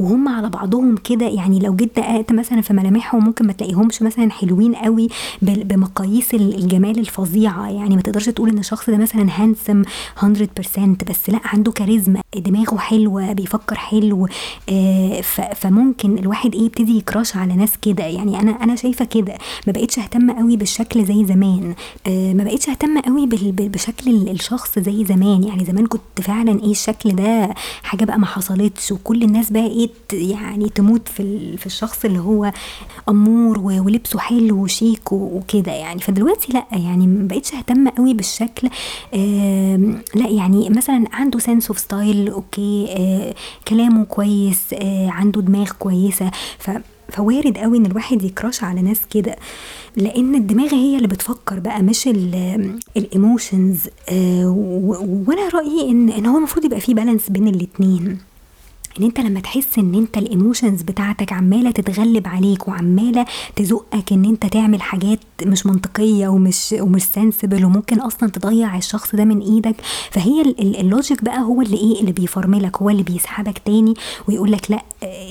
وهم 0.00 0.28
على 0.28 0.48
بعضهم 0.48 0.96
كده. 0.96 1.26
يعني 1.26 1.58
لو 1.58 1.76
جيت 1.76 1.96
دققت 1.96 2.32
مثلا 2.32 2.60
في 2.60 2.72
ملامحهم 2.72 3.24
ممكن 3.24 3.46
ما 3.46 3.52
تلاقيهمش 3.52 4.02
مثلا 4.02 4.30
حلوين 4.30 4.74
قوي 4.74 5.08
بمقاييس 5.42 6.34
الجمال 6.34 6.98
الفظيعة. 6.98 7.70
يعني 7.70 7.96
ما 7.96 8.02
تقدرش 8.02 8.28
تقول 8.28 8.48
إن 8.48 8.58
الشخص 8.58 8.90
ده 8.90 8.96
مثلا 8.96 9.26
هانسم 9.30 9.82
100% 10.22 10.24
بس 11.10 11.30
لا 11.30 11.40
عنده 11.44 11.72
كاريزما. 11.72 12.20
دماغه 12.36 12.76
حلوة 12.76 13.32
بيفكر 13.32 13.76
حلو 13.76 14.28
آه، 14.68 15.20
فممكن 15.54 16.18
الواحد 16.18 16.54
إيه 16.54 16.62
يبتدي 16.62 16.98
يكراش 16.98 17.36
على 17.36 17.56
ناس 17.56 17.72
كده. 17.82 18.04
يعني 18.04 18.40
أنا 18.40 18.50
أنا 18.50 18.76
شايفة 18.76 19.04
كده. 19.04 19.34
ما 19.66 19.72
بقتش 19.72 19.98
أهتم 19.98 20.30
قوي 20.30 20.56
بالشكل 20.56 21.04
زي 21.04 21.24
زمان. 21.24 21.74
آه، 22.06 22.32
ما 22.32 22.44
بقتش 22.44 22.68
أهتم 22.68 22.98
قوي 23.00 23.26
بشكل 23.52 24.10
الشخص 24.28 24.78
زي 24.78 25.04
زمان. 25.04 25.44
يعني 25.44 25.64
زمان 25.64 25.86
كنت 25.86 26.00
فعلا 26.20 26.62
إيه 26.62 26.70
الشكل 26.70 27.10
ده 27.16 27.35
حاجة 27.82 28.04
بقى 28.04 28.18
ما 28.18 28.26
حصلتش 28.26 28.92
وكل 28.92 29.22
الناس 29.22 29.50
بقى 29.52 29.66
إيه 29.66 29.90
يعني 30.12 30.68
تموت 30.68 31.08
في 31.08 31.56
في 31.56 31.66
الشخص 31.66 32.04
اللي 32.04 32.18
هو 32.18 32.52
أمور 33.08 33.58
ولبسه 33.58 34.18
حلو 34.18 34.62
وشيك 34.62 35.12
وكده 35.12 35.72
يعني. 35.72 36.00
فدلوقتي 36.00 36.52
لأ 36.52 36.64
يعني 36.72 37.06
ما 37.06 37.28
بقتش 37.28 37.54
أهتم 37.54 37.88
قوي 37.88 38.14
بالشكل 38.14 38.68
لأ 40.14 40.28
يعني 40.28 40.70
مثلا 40.70 41.04
عنده 41.12 41.38
sense 41.38 41.68
of 41.68 41.78
style 41.78 42.28
okay 42.28 42.86
آه 42.98 43.34
كلامه 43.68 44.04
كويس 44.04 44.60
آه 44.72 45.10
عنده 45.10 45.40
دماغ 45.40 45.70
كويسة. 45.78 46.30
ف 46.58 46.70
فوارد 47.12 47.58
قوي 47.58 47.78
إن 47.78 47.86
الواحد 47.86 48.22
ي 48.22 48.29
crush 48.29 48.64
على 48.64 48.82
ناس 48.82 49.00
كده 49.10 49.36
لأن 49.96 50.34
الدماغ 50.34 50.74
هي 50.74 50.96
اللي 50.96 51.08
بتفكر 51.08 51.58
بقى 51.58 51.82
مش 51.82 52.08
ال 52.96 53.05
emotions 53.05 53.78
آه 54.08 54.48
وأنا 55.26 55.48
رأيي 55.54 55.90
إن 55.90 56.08
إن 56.10 56.26
هو 56.26 56.38
المفروض 56.38 56.64
يبقى 56.64 56.80
فيه 56.80 56.94
balance 56.94 57.30
بين 57.30 57.48
الاتنين. 57.48 58.18
إن 58.98 59.04
أنت 59.04 59.20
لما 59.20 59.40
تحس 59.40 59.78
إن 59.78 59.94
أنت 59.94 60.18
ال 60.18 60.25
emotions 60.25 60.82
بتاعتك 60.82 61.32
عمالة 61.32 61.70
تتغلب 61.70 62.28
عليك 62.28 62.68
وعمالة 62.68 63.26
تزقك 63.56 64.12
إن 64.12 64.24
أنت 64.24 64.46
تعمل 64.46 64.82
حاجات 64.82 65.18
مش 65.46 65.66
منطقية 65.66 66.28
ومش 66.28 66.74
ومش 66.80 67.02
sensible 67.02 67.64
وممكن 67.64 68.00
أصلا 68.00 68.30
تضيع 68.30 68.76
الشخص 68.76 69.14
ده 69.14 69.24
من 69.24 69.40
إيدك 69.40 69.76
فهي 70.10 70.42
ال 70.60 70.71
logic 70.71 71.24
بقى 71.24 71.40
هو 71.42 71.62
اللي 71.62 71.76
إيه 71.76 72.00
اللي 72.00 72.12
بيفرملك 72.12 72.76
هو 72.82 72.90
اللي 72.90 73.02
بيسحبك 73.02 73.58
تاني 73.58 73.94
ويقول 74.28 74.52
لك 74.52 74.70
لأ 74.70 74.82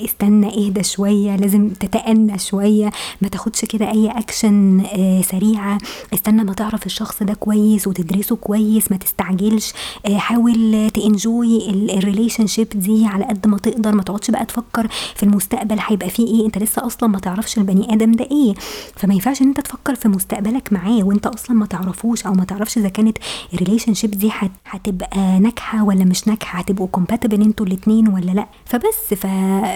استنى 0.04 0.66
اهدى 0.66 0.82
شوية 0.82 1.36
لازم 1.36 1.68
تتأنى 1.68 2.38
شوية 2.38 2.90
ما 3.22 3.28
تاخدش 3.28 3.64
كده 3.64 3.90
أي 3.90 4.08
اكشن 4.10 4.80
آه، 4.80 5.22
سريعة 5.22 5.78
استنى 6.14 6.44
ما 6.44 6.52
تعرف 6.52 6.86
الشخص 6.86 7.22
ده 7.22 7.34
كويس 7.34 7.86
وتدرسه 7.86 8.36
كويس 8.36 8.90
ما 8.90 8.96
تستعجلش 8.96 9.72
آه، 10.06 10.16
حاول 10.18 10.90
ت 10.94 11.07
enjoy 11.07 11.70
ال 11.70 12.46
relationship 12.46 12.68
دي 12.74 13.06
على 13.06 13.24
قد 13.24 13.46
ما 13.46 13.55
تقدر 13.56 13.92
ما 13.94 14.02
تقعدش 14.02 14.30
بقى 14.30 14.44
تفكر 14.44 14.86
في 15.14 15.22
المستقبل 15.22 15.76
هيبقى 15.80 16.10
فيه 16.10 16.26
إيه 16.26 16.46
أنت 16.46 16.58
لسه 16.58 16.86
أصلا 16.86 17.08
ما 17.08 17.18
تعرفش 17.18 17.58
البني 17.58 17.94
آدم 17.94 18.12
ده 18.12 18.24
إيه. 18.30 18.54
فما 18.96 19.14
ينفعش 19.14 19.42
إن 19.42 19.46
أنت 19.48 19.60
تفكر 19.60 19.94
في 19.94 20.08
مستقبلك 20.08 20.72
معاه 20.72 21.02
وأنت 21.04 21.26
أصلا 21.26 21.56
ما 21.56 21.66
تعرفوش 21.66 22.26
أو 22.26 22.32
ما 22.32 22.44
تعرفش 22.44 22.78
إذا 22.78 22.88
كانت 22.88 23.18
ال 23.54 23.94
relationship 23.94 24.10
دي 24.10 24.30
هتبقى 24.66 25.38
ناجحة 25.40 25.84
ولا 25.84 26.04
مش 26.04 26.28
ناجحة 26.28 26.58
هتبقوا 26.58 26.86
compatible 26.86 27.42
أنتوا 27.42 27.66
الاثنين 27.66 28.08
ولا 28.08 28.30
لأ. 28.30 28.46
فبس 28.64 29.14
ف... 29.14 29.26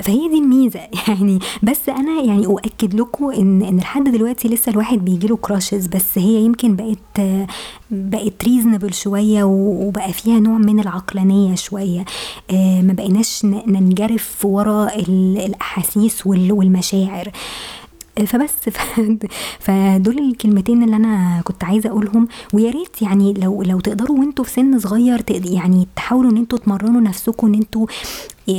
فهي 0.06 0.28
دي 0.28 0.38
الميزة. 0.38 0.80
يعني 1.08 1.38
بس 1.62 1.88
أنا 1.88 2.22
يعني 2.22 2.46
أؤكد 2.46 2.94
لكم 2.94 3.30
إن 3.30 3.62
إن 3.62 3.76
لحد 3.78 4.04
دلوقتي 4.04 4.48
لسه 4.48 4.70
الواحد 4.72 4.98
بيجي 4.98 5.26
له 5.26 5.36
crushes 5.36 5.86
بس 5.86 6.18
هي 6.18 6.44
يمكن 6.44 6.76
بقت 6.76 7.20
بقت 7.90 8.44
ريزنبل 8.44 8.94
شوية 8.94 9.44
وبقى 9.44 10.12
فيها 10.12 10.40
نوع 10.40 10.58
من 10.58 10.80
العقلانية 10.80 11.54
شوية. 11.54 12.04
آه، 12.50 12.82
ما 12.82 12.92
بقيناش 12.92 13.44
ننجرف 13.70 14.44
ورا 14.44 14.94
الأحاسيس 14.98 16.26
والمشاعر. 16.26 17.30
فبس 18.26 18.52
فدول 19.64 20.18
الكلمتين 20.18 20.82
اللي 20.82 20.96
أنا 20.96 21.40
كنت 21.44 21.64
عايزة 21.64 21.90
أقولهم 21.90 22.28
ويا 22.52 22.70
ريت 22.70 23.02
يعني 23.02 23.32
لو 23.32 23.62
لو 23.62 23.80
تقدروا 23.80 24.18
وأنتوا 24.18 24.44
في 24.44 24.50
سن 24.50 24.78
صغير 24.78 25.22
يعني 25.30 25.86
تحاولوا 25.96 26.30
إن 26.30 26.36
أنتوا 26.36 26.58
تمرنوا 26.58 27.00
نفسكم 27.00 27.46
إن 27.46 27.54
أنتوا 27.54 27.86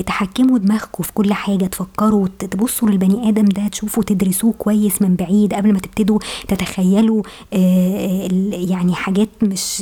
تحكموا 0.05 0.57
دماغكم 0.57 1.03
في 1.03 1.13
كل 1.13 1.33
حاجة 1.33 1.65
تفكروا 1.65 2.27
تبصوا 2.39 2.89
للبني 2.89 3.29
آدم 3.29 3.45
ده 3.45 3.67
تشوفوا 3.67 4.03
تدرسوه 4.03 4.53
كويس 4.57 5.01
من 5.01 5.15
بعيد 5.15 5.53
قبل 5.53 5.73
ما 5.73 5.79
تبتدوا 5.79 6.19
تتخيلوا 6.47 7.23
آه، 7.53 8.27
يعني 8.51 8.95
حاجات 8.95 9.29
مش 9.41 9.81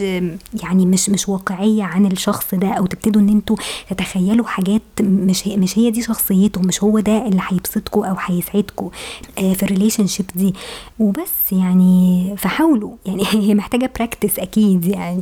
يعني 0.63 0.86
مش 0.86 1.10
مش 1.10 1.30
واقعية 1.30 1.84
عن 1.84 2.06
الشخص 2.06 2.56
ده 2.56 2.67
أو 2.67 2.86
تبتدوا 2.86 3.22
إن 3.22 3.30
أنتوا 3.30 3.56
تتخيلوا 3.89 4.45
حاجات 4.45 4.82
مش 5.02 5.48
مش 5.48 5.78
هي 5.80 5.91
دي 5.91 6.02
شخصيته 6.02 6.62
مش 6.62 6.84
هو 6.84 7.00
ده 7.00 7.28
اللي 7.28 7.41
هيبسطكم 7.48 8.04
أو 8.04 8.15
هيسعدكم 8.19 8.89
آه، 9.38 9.54
في 9.54 9.63
ال 9.63 10.08
relationship 10.08 10.26
دي. 10.36 10.54
وبس 11.00 11.52
يعني 11.52 12.34
فحاولوا 12.38 12.91
يعني 13.06 13.24
هي 13.34 13.56
محتاجة 13.56 13.91
practice 13.98 14.39
أكيد 14.39 14.86
يعني. 14.86 15.22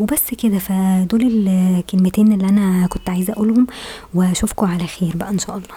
وبس 0.00 0.34
كده 0.42 0.58
فدول 0.58 1.48
الكلمتين 1.48 2.32
اللي 2.32 2.48
أنا 2.48 2.86
كنت 2.86 3.10
عايزة 3.10 3.32
أقولهم. 3.32 3.66
وأشوفكم 4.14 4.66
على 4.66 4.86
خير 4.86 5.12
بقى 5.16 5.30
إن 5.30 5.38
شاء 5.38 5.56
الله. 5.56 5.76